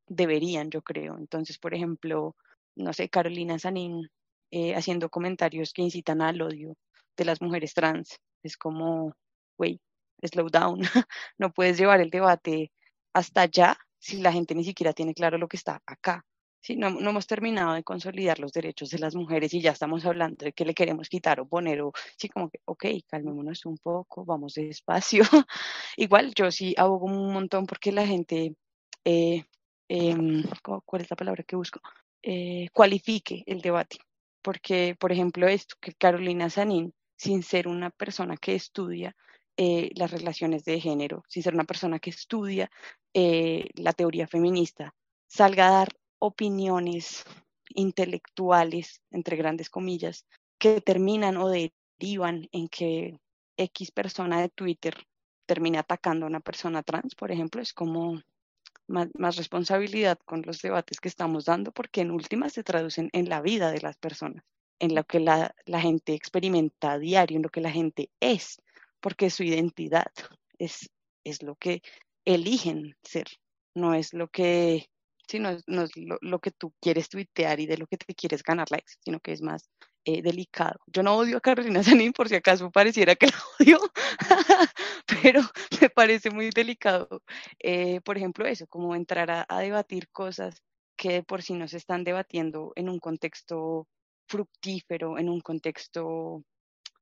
deberían, 0.06 0.70
yo 0.70 0.82
creo. 0.82 1.16
Entonces, 1.18 1.58
por 1.58 1.74
ejemplo, 1.74 2.36
no 2.76 2.92
sé, 2.92 3.08
Carolina 3.08 3.58
Sanín 3.58 4.10
eh, 4.50 4.74
haciendo 4.74 5.10
comentarios 5.10 5.72
que 5.72 5.82
incitan 5.82 6.22
al 6.22 6.42
odio 6.42 6.76
de 7.16 7.24
las 7.24 7.40
mujeres 7.40 7.74
trans. 7.74 8.18
Es 8.42 8.56
como, 8.56 9.14
güey, 9.56 9.80
slow 10.22 10.48
down, 10.50 10.80
no 11.38 11.52
puedes 11.52 11.78
llevar 11.78 12.00
el 12.00 12.10
debate 12.10 12.72
hasta 13.14 13.42
allá 13.42 13.76
si 13.98 14.18
la 14.18 14.32
gente 14.32 14.54
ni 14.54 14.64
siquiera 14.64 14.92
tiene 14.92 15.14
claro 15.14 15.38
lo 15.38 15.48
que 15.48 15.56
está 15.56 15.80
acá. 15.86 16.24
Sí, 16.62 16.76
no, 16.76 16.90
no, 16.90 17.10
hemos 17.10 17.26
terminado 17.26 17.72
de 17.74 17.82
consolidar 17.82 18.38
los 18.38 18.52
derechos 18.52 18.90
de 18.90 18.98
las 18.98 19.14
mujeres 19.14 19.54
y 19.54 19.62
ya 19.62 19.70
estamos 19.70 20.04
hablando 20.04 20.44
de 20.44 20.52
que 20.52 20.66
le 20.66 20.74
queremos 20.74 21.08
quitar 21.08 21.40
o 21.40 21.48
poner 21.48 21.80
o 21.80 21.92
sí, 22.18 22.28
como 22.28 22.50
que, 22.50 22.60
ok, 22.66 22.84
calmémonos 23.08 23.64
un 23.64 23.78
poco, 23.78 24.24
vamos 24.26 24.54
despacio. 24.54 25.22
Igual 25.96 26.34
yo 26.34 26.50
sí 26.50 26.74
abogo 26.76 27.06
un 27.06 27.32
montón 27.32 27.66
porque 27.66 27.92
la 27.92 28.06
gente, 28.06 28.54
eh, 29.04 29.44
eh, 29.88 30.16
¿cuál 30.84 31.02
es 31.02 31.10
la 31.10 31.16
palabra 31.16 31.44
que 31.44 31.56
busco? 31.56 31.80
Eh, 32.22 32.68
cualifique 32.72 33.42
el 33.46 33.62
debate. 33.62 33.98
Porque, 34.42 34.96
por 34.98 35.12
ejemplo, 35.12 35.48
esto, 35.48 35.76
que 35.80 35.94
Carolina 35.94 36.50
Sanín, 36.50 36.94
sin 37.16 37.42
ser 37.42 37.68
una 37.68 37.90
persona 37.90 38.36
que 38.36 38.54
estudia 38.54 39.14
eh, 39.56 39.90
las 39.94 40.10
relaciones 40.10 40.64
de 40.64 40.80
género, 40.80 41.24
sin 41.28 41.42
ser 41.42 41.54
una 41.54 41.64
persona 41.64 41.98
que 41.98 42.10
estudia 42.10 42.70
eh, 43.14 43.68
la 43.74 43.92
teoría 43.92 44.26
feminista, 44.26 44.94
salga 45.26 45.68
a 45.68 45.72
dar 45.72 45.88
opiniones 46.20 47.24
intelectuales, 47.74 49.02
entre 49.10 49.36
grandes 49.36 49.68
comillas, 49.68 50.24
que 50.58 50.80
terminan 50.80 51.36
o 51.36 51.48
derivan 51.48 52.48
en 52.52 52.68
que 52.68 53.18
X 53.56 53.90
persona 53.90 54.40
de 54.40 54.48
Twitter 54.48 54.94
termine 55.46 55.78
atacando 55.78 56.26
a 56.26 56.28
una 56.28 56.40
persona 56.40 56.82
trans, 56.82 57.14
por 57.14 57.32
ejemplo, 57.32 57.60
es 57.60 57.72
como 57.72 58.20
más, 58.86 59.36
responsabilidad 59.36 60.18
con 60.24 60.42
los 60.42 60.60
debates 60.60 61.00
que 61.00 61.08
estamos 61.08 61.44
dando, 61.44 61.72
porque 61.72 62.00
en 62.00 62.10
últimas 62.10 62.52
se 62.52 62.64
traducen 62.64 63.08
en 63.12 63.28
la 63.28 63.40
vida 63.40 63.70
de 63.70 63.80
las 63.80 63.96
personas, 63.96 64.44
en 64.78 64.94
lo 64.94 65.04
que 65.04 65.20
la, 65.20 65.54
gente 65.66 66.14
experimenta 66.14 66.98
diario, 66.98 67.36
en 67.36 67.42
lo 67.42 67.50
que 67.50 67.60
la 67.60 67.70
gente 67.70 68.10
es, 68.20 68.60
porque 69.00 69.30
su 69.30 69.44
identidad 69.44 70.12
es, 70.58 70.90
es 71.24 71.42
lo 71.42 71.54
que 71.54 71.82
eligen 72.24 72.96
ser, 73.02 73.26
no 73.74 73.94
es 73.94 74.12
lo 74.12 74.28
que 74.28 74.88
sí, 75.30 75.38
no, 75.38 75.56
no 75.66 75.82
es 75.82 75.96
lo, 75.96 76.18
lo, 76.20 76.40
que 76.40 76.50
tú 76.50 76.74
quieres 76.80 77.08
tuitear 77.08 77.60
y 77.60 77.66
de 77.66 77.78
lo 77.78 77.86
que 77.86 77.96
te 77.96 78.14
quieres 78.14 78.42
ganar 78.42 78.70
likes, 78.70 78.94
sino 79.04 79.20
que 79.20 79.32
es 79.32 79.42
más 79.42 79.70
eh, 80.04 80.22
delicado. 80.22 80.80
Yo 80.86 81.02
no 81.02 81.16
odio 81.16 81.36
a 81.38 81.40
Carolina 81.40 81.82
Sanín 82.04 82.12
por 82.12 82.28
si 82.28 82.34
acaso 82.34 82.70
pareciera 82.70 83.14
que 83.16 83.26
la 83.28 83.38
odio, 83.58 83.78
pero 85.22 85.42
me 85.80 85.90
parece 85.90 86.30
muy 86.30 86.50
delicado, 86.50 87.22
eh, 87.60 88.00
por 88.02 88.16
ejemplo, 88.16 88.46
eso, 88.46 88.66
como 88.66 88.94
entrar 88.94 89.30
a, 89.30 89.46
a 89.48 89.60
debatir 89.60 90.08
cosas 90.10 90.62
que 90.96 91.22
por 91.22 91.42
sí 91.42 91.54
no 91.54 91.68
se 91.68 91.78
están 91.78 92.04
debatiendo 92.04 92.72
en 92.76 92.88
un 92.88 92.98
contexto 92.98 93.86
fructífero, 94.28 95.18
en 95.18 95.28
un 95.28 95.40
contexto 95.40 96.44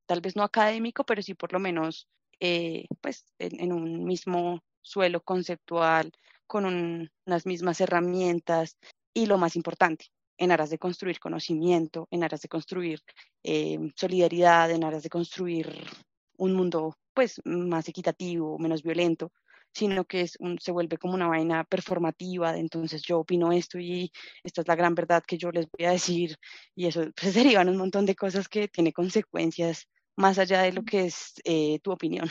tal 0.07 0.21
vez 0.21 0.37
no 0.37 0.43
académico, 0.43 1.05
pero 1.05 1.23
sí 1.23 1.35
por 1.35 1.53
lo 1.53 1.59
menos 1.59 2.09
eh, 2.41 2.87
pues 3.01 3.25
en, 3.39 3.61
en, 3.61 3.73
un 3.73 4.05
mismo 4.05 4.63
suelo 4.83 5.21
conceptual, 5.21 6.13
con 6.49 6.65
un, 6.65 7.09
unas 7.27 7.47
mismas 7.47 7.81
herramientas 7.81 8.77
y 9.15 9.27
lo 9.27 9.39
más 9.39 9.55
importante, 9.55 10.07
en 10.37 10.51
aras 10.51 10.71
de 10.71 10.79
construir 10.79 11.21
conocimiento, 11.21 12.09
en 12.11 12.25
aras 12.25 12.41
de 12.41 12.49
construir 12.49 13.01
eh, 13.45 13.79
solidaridad, 13.95 14.71
en 14.71 14.83
aras 14.83 15.05
de 15.05 15.11
construir 15.11 15.73
un 16.39 16.55
mundo 16.55 16.97
pues 17.15 17.41
más 17.45 17.89
equitativo, 17.89 18.59
menos 18.59 18.83
violento, 18.83 19.33
sino 19.73 20.05
que 20.05 20.23
es 20.23 20.37
un, 20.41 20.59
se 20.59 20.73
vuelve 20.73 20.99
como 20.99 21.15
una 21.15 21.29
vaina 21.29 21.65
performativa, 21.65 22.53
de 22.53 22.61
entonces 22.61 23.03
yo 23.03 23.21
opino 23.21 23.53
esto 23.53 23.79
y 23.79 24.11
esta 24.43 24.63
es 24.63 24.69
la 24.69 24.77
gran 24.77 24.95
verdad 24.95 25.23
que 25.27 25.37
yo 25.37 25.51
les 25.51 25.69
voy 25.71 25.87
a 25.87 25.91
decir, 25.93 26.37
y 26.75 26.87
eso 26.87 27.03
pues, 27.21 27.35
derivan 27.35 27.69
un 27.69 27.77
montón 27.77 28.07
de 28.07 28.15
cosas 28.15 28.49
que 28.49 28.69
tiene 28.69 28.93
consecuencias 28.93 29.89
más 30.17 30.39
allá 30.39 30.63
de 30.63 30.73
lo 30.73 30.83
que 30.83 31.07
es 31.07 31.35
eh, 31.45 31.79
tu 31.81 31.93
opinión. 31.93 32.29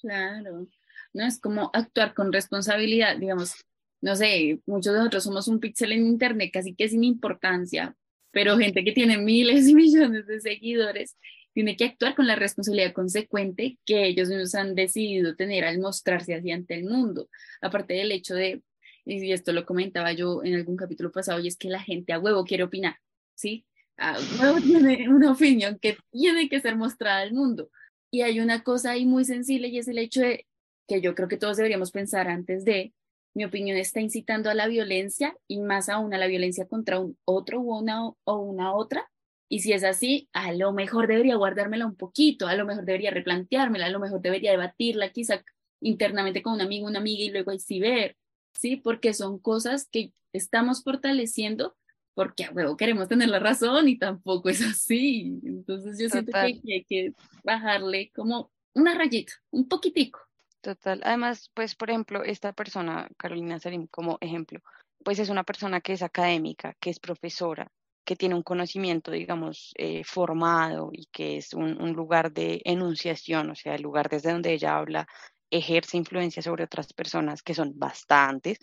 Claro, 0.00 0.66
no 1.12 1.26
es 1.26 1.40
como 1.40 1.70
actuar 1.72 2.14
con 2.14 2.32
responsabilidad, 2.32 3.16
digamos, 3.16 3.54
no 4.00 4.16
sé, 4.16 4.60
muchos 4.66 4.92
de 4.92 4.98
nosotros 4.98 5.24
somos 5.24 5.48
un 5.48 5.60
píxel 5.60 5.92
en 5.92 6.06
internet 6.06 6.50
casi 6.52 6.74
que 6.74 6.88
sin 6.88 7.04
importancia, 7.04 7.94
pero 8.30 8.58
gente 8.58 8.84
que 8.84 8.92
tiene 8.92 9.18
miles 9.18 9.68
y 9.68 9.74
millones 9.74 10.26
de 10.26 10.40
seguidores 10.40 11.16
tiene 11.52 11.76
que 11.76 11.84
actuar 11.84 12.14
con 12.14 12.26
la 12.26 12.36
responsabilidad 12.36 12.92
consecuente 12.92 13.78
que 13.84 14.06
ellos 14.06 14.28
mismos 14.28 14.54
han 14.54 14.74
decidido 14.74 15.34
tener 15.34 15.64
al 15.64 15.78
mostrarse 15.80 16.34
así 16.34 16.50
ante 16.52 16.74
el 16.74 16.84
mundo. 16.84 17.28
Aparte 17.60 17.94
del 17.94 18.12
hecho 18.12 18.34
de, 18.34 18.62
y 19.04 19.32
esto 19.32 19.52
lo 19.52 19.66
comentaba 19.66 20.12
yo 20.12 20.44
en 20.44 20.54
algún 20.54 20.76
capítulo 20.76 21.10
pasado, 21.10 21.40
y 21.40 21.48
es 21.48 21.56
que 21.56 21.68
la 21.68 21.82
gente 21.82 22.12
a 22.12 22.20
huevo 22.20 22.44
quiere 22.44 22.62
opinar, 22.62 22.96
¿sí? 23.34 23.66
A 23.96 24.16
huevo 24.40 24.58
tiene 24.62 25.08
una 25.08 25.32
opinión 25.32 25.78
que 25.80 25.98
tiene 26.10 26.48
que 26.48 26.60
ser 26.60 26.76
mostrada 26.76 27.20
al 27.20 27.32
mundo. 27.32 27.70
Y 28.12 28.22
hay 28.22 28.40
una 28.40 28.62
cosa 28.62 28.92
ahí 28.92 29.04
muy 29.06 29.24
sensible 29.24 29.68
y 29.68 29.78
es 29.78 29.88
el 29.88 29.98
hecho 29.98 30.20
de 30.20 30.46
que 30.90 31.00
yo 31.00 31.14
creo 31.14 31.28
que 31.28 31.36
todos 31.36 31.56
deberíamos 31.56 31.92
pensar 31.92 32.26
antes 32.26 32.64
de, 32.64 32.92
mi 33.32 33.44
opinión 33.44 33.76
está 33.76 34.00
incitando 34.00 34.50
a 34.50 34.54
la 34.54 34.66
violencia 34.66 35.36
y 35.46 35.60
más 35.60 35.88
aún 35.88 36.12
a 36.12 36.18
la 36.18 36.26
violencia 36.26 36.66
contra 36.66 36.98
un 36.98 37.16
otro 37.24 37.60
o 37.60 37.78
una, 37.78 38.08
o 38.08 38.36
una 38.38 38.74
otra. 38.74 39.08
Y 39.48 39.60
si 39.60 39.72
es 39.72 39.84
así, 39.84 40.28
a 40.32 40.52
lo 40.52 40.72
mejor 40.72 41.06
debería 41.06 41.36
guardármela 41.36 41.86
un 41.86 41.96
poquito, 41.96 42.46
a 42.48 42.54
lo 42.54 42.64
mejor 42.64 42.84
debería 42.84 43.10
replanteármela, 43.10 43.86
a 43.86 43.90
lo 43.90 44.00
mejor 44.00 44.20
debería 44.20 44.50
debatirla 44.50 45.10
quizá 45.10 45.44
internamente 45.80 46.42
con 46.42 46.54
un 46.54 46.60
amigo, 46.60 46.86
una 46.86 46.98
amiga 46.98 47.22
y 47.22 47.30
luego 47.30 47.56
sí 47.58 47.78
ver, 47.78 48.16
¿sí? 48.54 48.76
Porque 48.76 49.14
son 49.14 49.38
cosas 49.38 49.88
que 49.90 50.12
estamos 50.32 50.82
fortaleciendo 50.82 51.76
porque 52.14 52.44
a 52.44 52.50
huevo 52.50 52.76
queremos 52.76 53.08
tener 53.08 53.28
la 53.28 53.38
razón 53.38 53.88
y 53.88 53.96
tampoco 53.96 54.48
es 54.48 54.60
así. 54.62 55.40
Entonces 55.44 55.98
yo 55.98 56.08
siento 56.08 56.32
que, 56.32 56.60
que 56.60 56.74
hay 56.74 56.84
que 56.84 57.12
bajarle 57.44 58.10
como 58.14 58.50
una 58.74 58.94
rayita, 58.94 59.32
un 59.50 59.68
poquitico. 59.68 60.20
Total. 60.62 61.00
Además, 61.04 61.50
pues, 61.54 61.74
por 61.74 61.88
ejemplo, 61.90 62.22
esta 62.22 62.52
persona, 62.52 63.08
Carolina 63.16 63.58
Sarim, 63.58 63.86
como 63.86 64.18
ejemplo, 64.20 64.60
pues 65.02 65.18
es 65.18 65.30
una 65.30 65.44
persona 65.44 65.80
que 65.80 65.94
es 65.94 66.02
académica, 66.02 66.74
que 66.80 66.90
es 66.90 67.00
profesora, 67.00 67.70
que 68.04 68.14
tiene 68.16 68.34
un 68.34 68.42
conocimiento, 68.42 69.10
digamos, 69.10 69.72
eh, 69.76 70.04
formado 70.04 70.90
y 70.92 71.06
que 71.06 71.38
es 71.38 71.54
un, 71.54 71.92
lugar 71.94 72.32
de 72.32 72.60
enunciación, 72.64 73.50
o 73.50 73.54
sea, 73.54 73.74
el 73.74 73.82
lugar 73.82 74.10
desde 74.10 74.32
donde 74.32 74.52
ella 74.52 74.76
habla, 74.76 75.06
ejerce 75.50 75.96
influencia 75.96 76.42
sobre 76.42 76.64
otras 76.64 76.92
personas, 76.92 77.42
que 77.42 77.54
son 77.54 77.72
bastantes. 77.78 78.58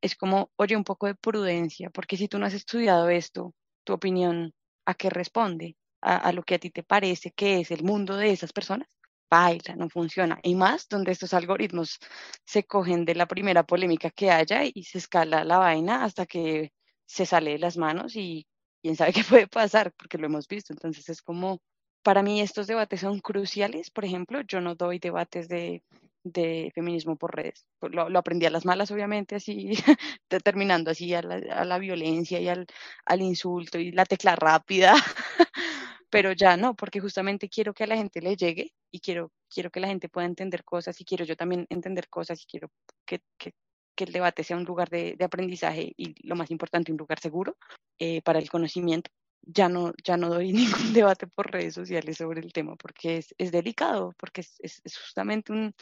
Es 0.00 0.16
como, 0.16 0.50
oye, 0.56 0.76
un 0.76 0.84
poco 0.84 1.06
de 1.06 1.14
prudencia, 1.14 1.90
porque 1.90 2.16
si 2.16 2.28
tú 2.28 2.38
no 2.38 2.46
has 2.46 2.54
estudiado 2.54 3.08
esto, 3.10 3.54
tu 3.84 3.92
opinión, 3.94 4.52
¿a 4.86 4.94
qué 4.94 5.10
responde? 5.10 5.76
¿A, 6.02 6.16
a 6.16 6.32
lo 6.32 6.42
que 6.42 6.56
a 6.56 6.58
ti 6.58 6.70
te 6.70 6.82
parece 6.82 7.32
que 7.32 7.60
es 7.60 7.70
el 7.70 7.84
mundo 7.84 8.16
de 8.16 8.32
esas 8.32 8.52
personas? 8.52 8.88
Baila, 9.30 9.76
no 9.76 9.88
funciona. 9.88 10.38
Y 10.42 10.54
más 10.54 10.88
donde 10.88 11.12
estos 11.12 11.34
algoritmos 11.34 11.98
se 12.44 12.64
cogen 12.64 13.04
de 13.04 13.14
la 13.14 13.26
primera 13.26 13.64
polémica 13.64 14.10
que 14.10 14.30
haya 14.30 14.62
y 14.64 14.84
se 14.84 14.98
escala 14.98 15.44
la 15.44 15.58
vaina 15.58 16.04
hasta 16.04 16.26
que 16.26 16.72
se 17.06 17.26
sale 17.26 17.52
de 17.52 17.58
las 17.58 17.76
manos 17.76 18.16
y 18.16 18.46
quién 18.82 18.96
sabe 18.96 19.12
qué 19.22 19.24
puede 19.24 19.46
pasar, 19.48 19.92
porque 19.92 20.18
lo 20.18 20.26
hemos 20.26 20.48
visto. 20.48 20.72
Entonces 20.72 21.08
es 21.08 21.22
como, 21.22 21.60
para 22.02 22.22
mí 22.22 22.40
estos 22.40 22.66
debates 22.66 23.00
son 23.00 23.20
cruciales. 23.20 23.90
Por 23.90 24.04
ejemplo, 24.04 24.40
yo 24.42 24.60
no 24.60 24.74
doy 24.74 24.98
debates 24.98 25.48
de, 25.48 25.82
de 26.24 26.70
feminismo 26.74 27.16
por 27.16 27.34
redes. 27.34 27.66
Pues 27.78 27.92
lo, 27.94 28.08
lo, 28.08 28.18
aprendí 28.18 28.46
a 28.46 28.50
las 28.50 28.64
malas, 28.64 28.90
obviamente, 28.90 29.36
así, 29.36 29.72
determinando 30.30 30.90
así 30.90 31.14
a 31.14 31.22
la, 31.22 31.36
a 31.54 31.64
la 31.64 31.78
violencia 31.78 32.40
y 32.40 32.48
al, 32.48 32.66
al, 33.06 33.22
insulto 33.22 33.78
y 33.78 33.92
la 33.92 34.04
tecla 34.04 34.36
rápida. 34.36 34.94
Pero 36.10 36.32
ya 36.32 36.56
no, 36.56 36.74
porque 36.74 37.00
justamente 37.00 37.48
quiero 37.48 37.72
que 37.74 37.84
a 37.84 37.86
la 37.86 37.96
gente 37.96 38.20
le 38.20 38.36
llegue 38.36 38.72
y 38.90 39.00
quiero, 39.00 39.32
quiero 39.48 39.70
que 39.70 39.80
la 39.80 39.88
gente 39.88 40.08
pueda 40.08 40.26
entender 40.26 40.64
cosas 40.64 41.00
y 41.00 41.04
quiero 41.04 41.24
yo 41.24 41.36
también 41.36 41.66
entender 41.70 42.08
cosas 42.08 42.42
y 42.42 42.46
quiero 42.46 42.70
que, 43.06 43.20
que, 43.38 43.52
el 43.96 44.12
debate 44.12 44.44
sea 44.44 44.56
un 44.56 44.64
lugar 44.64 44.88
de, 44.88 45.14
de, 45.18 45.24
aprendizaje 45.26 45.92
y 45.94 46.26
lo 46.26 46.34
más 46.34 46.50
importante, 46.50 46.90
un 46.90 46.96
lugar 46.96 47.20
seguro 47.20 47.58
eh, 47.98 48.22
para 48.22 48.38
el 48.38 48.48
conocimiento 48.48 49.10
ya 49.42 49.68
no, 49.68 49.92
ya 50.04 50.16
no 50.16 50.28
doy 50.28 50.52
ningún 50.52 50.92
debate 50.92 51.26
por 51.26 51.50
redes 51.50 51.74
sociales 51.74 52.16
sobre 52.18 52.40
el 52.40 52.52
tema 52.52 52.76
porque 52.76 53.18
es, 53.18 53.34
es 53.38 53.52
delicado, 53.52 54.14
porque 54.18 54.42
es, 54.42 54.58
es, 54.60 54.98
justamente 54.98 55.52
un, 55.52 55.74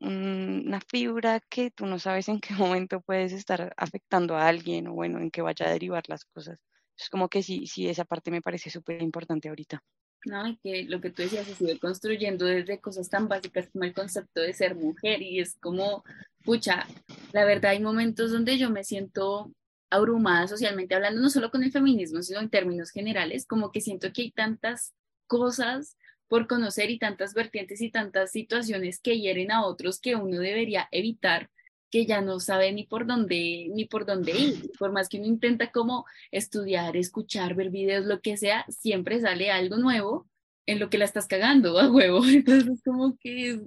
una 0.00 0.80
fibra 0.80 1.40
que 1.48 1.70
tú 1.70 1.86
no 1.86 1.98
sabes 1.98 2.28
en 2.28 2.40
qué 2.40 2.54
momento 2.54 3.00
puedes 3.00 3.32
estar 3.32 3.72
afectando 3.76 4.36
a 4.36 4.48
alguien 4.48 4.88
o 4.88 4.92
bueno, 4.94 5.18
en 5.18 5.30
qué 5.30 5.42
vaya 5.42 5.66
a 5.66 5.72
derivar 5.72 6.04
las 6.08 6.24
cosas. 6.24 6.60
Es 7.00 7.08
como 7.08 7.28
que 7.28 7.42
sí, 7.42 7.66
sí, 7.66 7.88
esa 7.88 8.04
parte 8.04 8.30
me 8.30 8.42
parece 8.42 8.70
súper 8.70 9.02
importante 9.02 9.48
ahorita. 9.48 9.82
No, 10.26 10.58
que 10.62 10.84
lo 10.84 11.00
que 11.00 11.10
tú 11.10 11.22
decías 11.22 11.46
se 11.46 11.54
sigue 11.54 11.78
construyendo 11.78 12.44
desde 12.44 12.78
cosas 12.78 13.08
tan 13.08 13.26
básicas 13.26 13.70
como 13.72 13.84
el 13.84 13.94
concepto 13.94 14.42
de 14.42 14.52
ser 14.52 14.74
mujer 14.74 15.22
y 15.22 15.40
es 15.40 15.56
como, 15.60 16.04
pucha, 16.44 16.86
la 17.32 17.46
verdad 17.46 17.70
hay 17.70 17.80
momentos 17.80 18.30
donde 18.30 18.58
yo 18.58 18.68
me 18.68 18.84
siento 18.84 19.50
abrumada 19.88 20.46
socialmente 20.46 20.94
hablando, 20.94 21.22
no 21.22 21.30
solo 21.30 21.50
con 21.50 21.64
el 21.64 21.72
feminismo, 21.72 22.22
sino 22.22 22.40
en 22.40 22.50
términos 22.50 22.90
generales, 22.90 23.46
como 23.46 23.72
que 23.72 23.80
siento 23.80 24.12
que 24.12 24.22
hay 24.22 24.30
tantas 24.30 24.92
cosas 25.26 25.96
por 26.28 26.46
conocer 26.46 26.90
y 26.90 26.98
tantas 26.98 27.32
vertientes 27.32 27.80
y 27.80 27.90
tantas 27.90 28.30
situaciones 28.30 29.00
que 29.00 29.18
hieren 29.18 29.50
a 29.50 29.64
otros 29.64 30.00
que 30.00 30.16
uno 30.16 30.38
debería 30.38 30.86
evitar 30.92 31.50
que 31.90 32.06
ya 32.06 32.20
no 32.20 32.40
sabe 32.40 32.72
ni 32.72 32.84
por 32.84 33.06
dónde 33.06 33.68
ni 33.74 33.84
por 33.84 34.06
dónde 34.06 34.32
ir, 34.32 34.70
por 34.78 34.92
más 34.92 35.08
que 35.08 35.18
uno 35.18 35.26
intenta 35.26 35.70
como 35.70 36.06
estudiar, 36.30 36.96
escuchar, 36.96 37.54
ver 37.54 37.70
videos, 37.70 38.06
lo 38.06 38.20
que 38.20 38.36
sea, 38.36 38.64
siempre 38.68 39.20
sale 39.20 39.50
algo 39.50 39.76
nuevo 39.76 40.28
en 40.66 40.78
lo 40.78 40.88
que 40.88 40.98
la 40.98 41.04
estás 41.04 41.26
cagando 41.26 41.78
a 41.80 41.90
huevo. 41.90 42.24
Entonces, 42.24 42.80
como 42.84 43.16
que, 43.18 43.60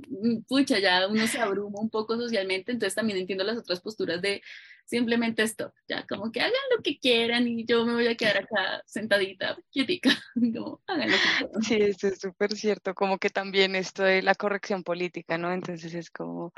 pucha, 0.47 0.79
ya 0.79 1.07
uno 1.07 1.27
se 1.27 1.39
abruma 1.39 1.79
un 1.79 1.89
poco 1.89 2.15
socialmente, 2.15 2.71
entonces 2.71 2.95
también 2.95 3.19
entiendo 3.19 3.43
las 3.43 3.57
otras 3.57 3.81
posturas 3.81 4.21
de 4.21 4.41
simplemente 4.85 5.43
esto, 5.43 5.73
ya 5.87 6.05
como 6.07 6.31
que 6.31 6.41
hagan 6.41 6.53
lo 6.75 6.81
que 6.81 6.97
quieran 6.99 7.47
y 7.47 7.65
yo 7.65 7.85
me 7.85 7.93
voy 7.93 8.07
a 8.07 8.15
quedar 8.15 8.37
acá 8.39 8.83
sentadita, 8.85 9.57
quietica, 9.71 10.09
como 10.35 10.81
hagan 10.87 11.09
lo 11.09 11.17
que 11.17 11.37
quieran. 11.37 11.63
Sí, 11.63 11.75
eso 11.75 12.07
es 12.07 12.19
súper 12.19 12.55
cierto, 12.55 12.93
como 12.93 13.17
que 13.17 13.29
también 13.29 13.75
esto 13.75 14.03
de 14.03 14.21
la 14.21 14.35
corrección 14.35 14.83
política, 14.83 15.37
¿no? 15.37 15.53
Entonces 15.53 15.93
es 15.93 16.09
como, 16.09 16.53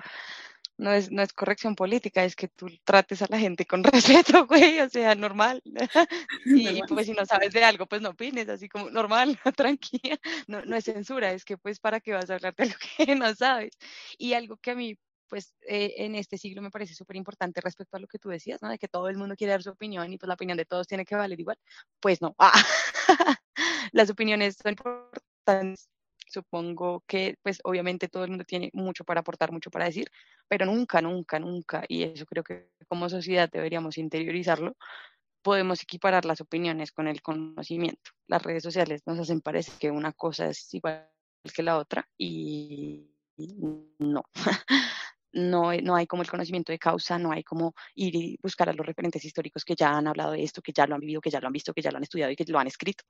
no 0.77 0.91
es, 0.91 1.11
no 1.11 1.21
es 1.21 1.33
corrección 1.33 1.75
política, 1.75 2.23
es 2.23 2.35
que 2.35 2.47
tú 2.47 2.67
trates 2.83 3.21
a 3.21 3.27
la 3.29 3.39
gente 3.39 3.65
con 3.65 3.83
respeto, 4.35 4.45
güey, 4.47 4.79
o 4.79 4.89
sea, 4.89 5.15
normal. 5.15 5.61
Y 6.45 6.81
pues 6.87 7.07
si 7.07 7.13
no 7.13 7.25
sabes 7.25 7.53
de 7.53 7.63
algo, 7.63 7.85
pues 7.87 8.01
no 8.01 8.09
opines, 8.09 8.49
así 8.49 8.69
como 8.69 8.89
normal, 8.89 9.39
tranquila. 9.57 10.17
No, 10.47 10.63
no 10.65 10.75
es 10.75 10.85
censura, 10.85 11.31
es 11.31 11.45
que 11.45 11.57
pues 11.57 11.79
para 11.79 11.99
qué 11.99 12.13
vas 12.13 12.29
a 12.29 12.35
hablar 12.35 12.55
de 12.55 12.63
algo 12.63 12.75
que 12.97 13.15
no 13.15 13.33
sabes. 13.35 13.73
Y 14.17 14.33
algo 14.33 14.57
que 14.57 14.71
a 14.71 14.75
mí, 14.75 14.97
pues 15.27 15.53
eh, 15.67 15.93
en 15.97 16.15
este 16.15 16.37
siglo 16.37 16.61
me 16.61 16.71
parece 16.71 16.93
súper 16.93 17.15
importante 17.15 17.61
respecto 17.61 17.97
a 17.97 17.99
lo 17.99 18.07
que 18.07 18.19
tú 18.19 18.29
decías, 18.29 18.61
¿no? 18.61 18.69
De 18.69 18.77
que 18.77 18.87
todo 18.87 19.09
el 19.09 19.17
mundo 19.17 19.35
quiere 19.35 19.51
dar 19.51 19.63
su 19.63 19.71
opinión 19.71 20.11
y 20.13 20.17
pues 20.17 20.27
la 20.27 20.35
opinión 20.35 20.57
de 20.57 20.65
todos 20.65 20.87
tiene 20.87 21.05
que 21.05 21.15
valer 21.15 21.39
igual. 21.39 21.57
Pues 21.99 22.21
no. 22.21 22.35
Las 23.91 24.09
opiniones 24.09 24.57
son 24.61 24.71
importantes 24.71 25.89
supongo 26.25 27.03
que 27.07 27.37
pues 27.41 27.59
obviamente 27.63 28.07
todo 28.07 28.23
el 28.23 28.31
mundo 28.31 28.45
tiene 28.45 28.69
mucho 28.73 29.03
para 29.03 29.21
aportar, 29.21 29.51
mucho 29.51 29.71
para 29.71 29.85
decir, 29.85 30.07
pero 30.47 30.65
nunca, 30.65 31.01
nunca, 31.01 31.39
nunca, 31.39 31.83
y 31.87 32.03
eso 32.03 32.25
creo 32.25 32.43
que 32.43 32.69
como 32.87 33.09
sociedad 33.09 33.49
deberíamos 33.51 33.97
interiorizarlo, 33.97 34.75
podemos 35.41 35.81
equiparar 35.83 36.25
las 36.25 36.41
opiniones 36.41 36.91
con 36.91 37.07
el 37.07 37.21
conocimiento. 37.21 38.11
Las 38.27 38.41
redes 38.43 38.63
sociales 38.63 39.03
nos 39.05 39.19
hacen 39.19 39.41
parecer 39.41 39.75
que 39.79 39.91
una 39.91 40.11
cosa 40.11 40.47
es 40.47 40.73
igual 40.73 41.07
que 41.53 41.63
la 41.63 41.77
otra 41.77 42.07
y 42.17 43.11
no. 43.99 44.23
No, 45.37 45.73
no, 45.73 45.95
hay 45.97 46.07
como 46.07 46.21
el 46.21 46.29
conocimiento 46.29 46.71
de 46.71 46.79
causa, 46.79 47.19
no 47.19 47.33
hay 47.33 47.43
como 47.43 47.75
ir 47.93 48.15
y 48.15 48.39
buscar 48.41 48.69
a 48.69 48.73
los 48.73 48.85
referentes 48.85 49.25
históricos 49.25 49.65
que 49.65 49.75
ya 49.75 49.89
han 49.89 50.07
hablado 50.07 50.31
de 50.31 50.41
esto, 50.41 50.61
que 50.61 50.71
ya 50.71 50.87
lo 50.87 50.95
han 50.95 51.01
vivido, 51.01 51.19
que 51.19 51.29
ya 51.29 51.41
lo 51.41 51.47
han 51.47 51.51
visto, 51.51 51.73
que 51.73 51.81
ya 51.81 51.91
lo 51.91 51.97
han 51.97 52.03
estudiado 52.03 52.31
y 52.31 52.37
que 52.37 52.45
lo 52.47 52.57
han 52.57 52.67
escrito 52.67 53.03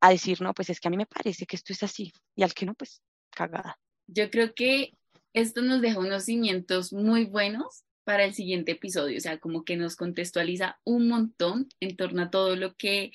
a 0.00 0.10
decir, 0.10 0.40
no, 0.40 0.54
pues 0.54 0.70
es 0.70 0.80
que 0.80 0.88
a 0.88 0.90
mí 0.90 0.96
me 0.96 1.06
parece 1.06 1.46
que 1.46 1.56
esto 1.56 1.72
es 1.72 1.82
así, 1.82 2.12
y 2.36 2.42
al 2.42 2.54
que 2.54 2.66
no, 2.66 2.74
pues 2.74 3.02
cagada. 3.30 3.78
Yo 4.06 4.30
creo 4.30 4.54
que 4.54 4.92
esto 5.32 5.62
nos 5.62 5.80
deja 5.80 5.98
unos 5.98 6.24
cimientos 6.24 6.92
muy 6.92 7.24
buenos 7.24 7.84
para 8.04 8.24
el 8.24 8.32
siguiente 8.32 8.72
episodio, 8.72 9.18
o 9.18 9.20
sea, 9.20 9.38
como 9.38 9.64
que 9.64 9.76
nos 9.76 9.96
contextualiza 9.96 10.80
un 10.84 11.08
montón 11.08 11.68
en 11.80 11.96
torno 11.96 12.22
a 12.22 12.30
todo 12.30 12.56
lo 12.56 12.74
que 12.74 13.12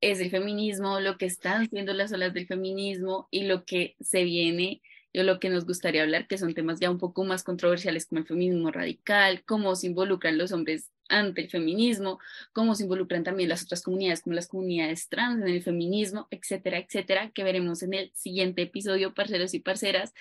es 0.00 0.20
el 0.20 0.30
feminismo, 0.30 1.00
lo 1.00 1.16
que 1.16 1.26
están 1.26 1.68
siendo 1.70 1.94
las 1.94 2.12
olas 2.12 2.34
del 2.34 2.46
feminismo 2.46 3.28
y 3.30 3.44
lo 3.44 3.64
que 3.64 3.96
se 4.00 4.24
viene 4.24 4.82
lo 5.22 5.40
que 5.40 5.48
nos 5.48 5.64
gustaría 5.64 6.02
hablar, 6.02 6.26
que 6.26 6.38
son 6.38 6.54
temas 6.54 6.80
ya 6.80 6.90
un 6.90 6.98
poco 6.98 7.24
más 7.24 7.42
controversiales 7.42 8.06
como 8.06 8.20
el 8.20 8.26
feminismo 8.26 8.70
radical, 8.70 9.42
cómo 9.44 9.74
se 9.74 9.86
involucran 9.86 10.38
los 10.38 10.52
hombres 10.52 10.90
ante 11.08 11.42
el 11.42 11.50
feminismo, 11.50 12.18
cómo 12.52 12.74
se 12.74 12.82
involucran 12.82 13.24
también 13.24 13.48
las 13.48 13.62
otras 13.62 13.82
comunidades 13.82 14.22
como 14.22 14.34
las 14.34 14.48
comunidades 14.48 15.08
trans 15.08 15.42
en 15.42 15.48
el 15.48 15.62
feminismo, 15.62 16.28
etcétera, 16.30 16.78
etcétera, 16.78 17.30
que 17.30 17.44
veremos 17.44 17.82
en 17.82 17.94
el 17.94 18.12
siguiente 18.14 18.62
episodio, 18.62 19.14
parceros 19.14 19.54
y 19.54 19.60
parceras. 19.60 20.12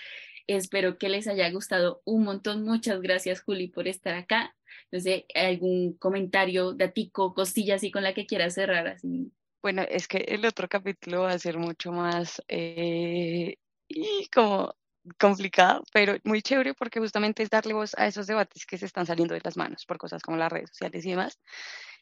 Espero 0.47 0.97
que 0.97 1.10
les 1.10 1.27
haya 1.27 1.49
gustado 1.49 2.01
un 2.05 2.23
montón. 2.23 2.63
Muchas 2.63 3.01
gracias, 3.01 3.41
Juli, 3.41 3.67
por 3.67 3.88
estar 3.88 4.13
acá. 4.13 4.55
No 4.91 4.99
sé, 4.99 5.25
algún 5.34 5.93
comentario, 5.97 6.73
datico, 6.73 7.34
costilla 7.34 7.75
así 7.75 7.91
con 7.91 8.03
la 8.03 8.13
que 8.13 8.27
quieras 8.27 8.53
cerrar. 8.53 8.88
Así. 8.88 9.31
Bueno, 9.63 9.81
es 9.89 10.08
que 10.08 10.19
el 10.19 10.45
otro 10.45 10.67
capítulo 10.67 11.21
va 11.21 11.31
a 11.31 11.39
ser 11.39 11.58
mucho 11.58 11.91
más 11.91 12.43
eh, 12.47 13.58
y 13.88 14.27
como 14.34 14.75
complicado, 15.20 15.84
pero 15.94 16.18
muy 16.24 16.41
chévere 16.41 16.74
porque 16.74 17.00
justamente 17.00 17.44
es 17.44 17.50
darle 17.50 17.74
voz 17.74 17.94
a 17.98 18.08
esos 18.08 18.28
debates 18.28 18.65
que 18.65 18.78
se 18.78 18.86
están 18.86 19.06
saliendo 19.06 19.34
de 19.34 19.41
las 19.44 19.58
manos 19.58 19.86
por 19.86 19.98
cosas 19.98 20.22
como 20.22 20.38
las 20.38 20.52
redes 20.52 20.70
sociales 20.70 21.06
y 21.06 21.12
demás. 21.12 21.39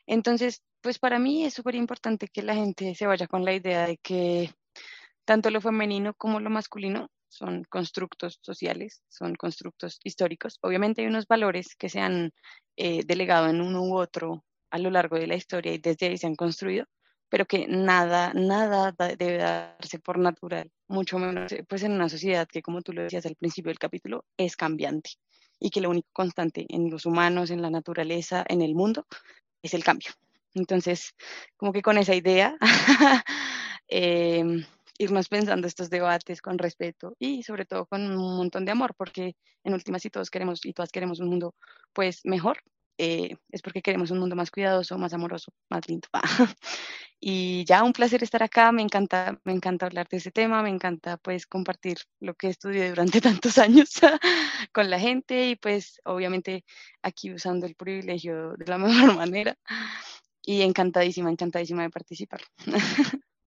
Entonces, 0.08 0.62
pues 0.82 1.00
para 1.00 1.20
mí 1.20 1.46
es 1.46 1.54
súper 1.54 1.76
importante 1.76 2.28
que 2.28 2.44
la 2.44 2.56
gente 2.56 2.96
se 2.96 3.08
vaya 3.08 3.28
con 3.28 3.46
la 3.46 3.54
idea 3.54 3.88
de 3.88 3.98
que 3.98 4.54
tanto 5.26 5.50
lo 5.50 5.62
femenino 5.62 6.14
como 6.16 6.40
lo 6.40 6.50
masculino 6.50 7.10
son 7.30 7.64
constructos 7.66 8.40
sociales, 8.42 9.04
son 9.10 9.36
constructos 9.36 10.00
históricos. 10.04 10.60
Obviamente 10.62 11.02
hay 11.02 11.08
unos 11.08 11.28
valores 11.28 11.76
que 11.76 11.90
se 11.90 12.00
han 12.00 12.32
eh, 12.78 13.04
delegado 13.06 13.48
en 13.50 13.62
uno 13.62 13.84
u 13.84 13.98
otro 13.98 14.44
a 14.72 14.80
lo 14.80 14.90
largo 14.92 15.18
de 15.18 15.28
la 15.28 15.36
historia 15.36 15.74
y 15.74 15.80
desde 15.80 16.08
ahí 16.08 16.18
se 16.18 16.28
han 16.28 16.36
construido, 16.36 16.86
pero 17.34 17.48
que 17.48 17.66
nada, 17.68 18.32
nada 18.36 18.94
debe 19.18 19.38
darse 19.38 19.98
por 19.98 20.20
natural, 20.20 20.70
mucho 20.88 21.18
menos 21.18 21.52
eh, 21.52 21.66
pues 21.68 21.82
en 21.82 21.94
una 21.94 22.08
sociedad 22.08 22.48
que, 22.48 22.62
como 22.62 22.84
tú 22.84 22.94
lo 22.94 23.02
decías 23.02 23.26
al 23.26 23.36
principio 23.36 23.72
del 23.72 23.80
capítulo, 23.80 24.24
es 24.38 24.56
cambiante 24.56 25.14
y 25.60 25.72
que 25.72 25.82
lo 25.82 25.90
único 25.90 26.10
constante 26.14 26.68
en 26.70 26.92
los 26.92 27.08
humanos, 27.08 27.50
en 27.50 27.64
la 27.64 27.72
naturaleza, 27.72 28.46
en 28.48 28.62
el 28.62 28.76
mundo, 28.76 29.08
es 29.64 29.74
el 29.74 29.84
cambio. 29.84 30.12
Entonces, 30.54 31.16
como 31.58 31.74
que 31.74 31.82
con 31.82 31.98
esa 31.98 32.14
idea, 32.14 32.56
eh, 33.88 34.44
irnos 35.00 35.28
pensando 35.28 35.66
estos 35.66 35.90
debates 35.90 36.40
con 36.40 36.60
respeto 36.60 37.16
y 37.18 37.42
sobre 37.42 37.66
todo 37.66 37.88
con 37.88 38.16
un 38.16 38.38
montón 38.38 38.64
de 38.64 38.74
amor, 38.74 38.94
porque 38.96 39.36
en 39.64 39.74
últimas 39.74 40.04
si 40.04 40.12
todos 40.12 40.30
queremos 40.30 40.64
y 40.66 40.74
todas 40.74 40.92
queremos 40.92 41.20
un 41.20 41.30
mundo 41.30 41.56
pues 41.94 42.22
mejor, 42.26 42.60
eh, 42.98 43.38
es 43.52 43.62
porque 43.62 43.82
queremos 43.82 44.12
un 44.12 44.20
mundo 44.20 44.36
más 44.36 44.52
cuidadoso, 44.52 44.98
más 44.98 45.14
amoroso, 45.14 45.52
más 45.70 45.88
lindo. 45.88 46.08
y 47.20 47.66
ya 47.66 47.84
un 47.84 47.94
placer 47.94 48.24
estar 48.24 48.44
acá, 48.44 48.72
me 48.72 48.82
encanta, 48.82 49.40
me 49.44 49.54
encanta 49.54 49.86
hablar 49.88 50.08
de 50.10 50.18
ese 50.18 50.32
tema, 50.32 50.62
me 50.62 50.70
encanta 50.70 51.18
pues 51.18 51.48
compartir 51.48 51.98
lo 52.20 52.36
que 52.36 52.50
estudié 52.50 52.90
durante 52.90 53.22
tantos 53.22 53.58
años 53.58 53.90
con 54.72 54.90
la 54.90 55.00
gente 55.00 55.50
y 55.50 55.56
pues 55.56 56.00
obviamente 56.06 56.64
aquí 57.02 57.34
usando 57.34 57.66
el 57.66 57.76
privilegio 57.76 58.54
de 58.58 58.66
la 58.66 58.78
mejor 58.78 59.16
manera 59.16 59.58
y 60.46 60.62
encantadísima, 60.62 61.30
encantadísima 61.30 61.84
de 61.84 61.90
participar. 61.90 62.42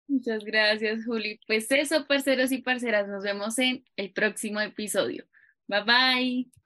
Muchas 0.08 0.44
gracias, 0.44 1.04
Juli. 1.04 1.40
Pues 1.46 1.66
eso, 1.70 2.06
parceros 2.06 2.52
y 2.52 2.58
parceras, 2.58 3.08
nos 3.08 3.24
vemos 3.24 3.58
en 3.58 3.84
el 3.96 4.12
próximo 4.12 4.60
episodio. 4.60 5.26
Bye 5.66 5.82
bye. 5.82 6.65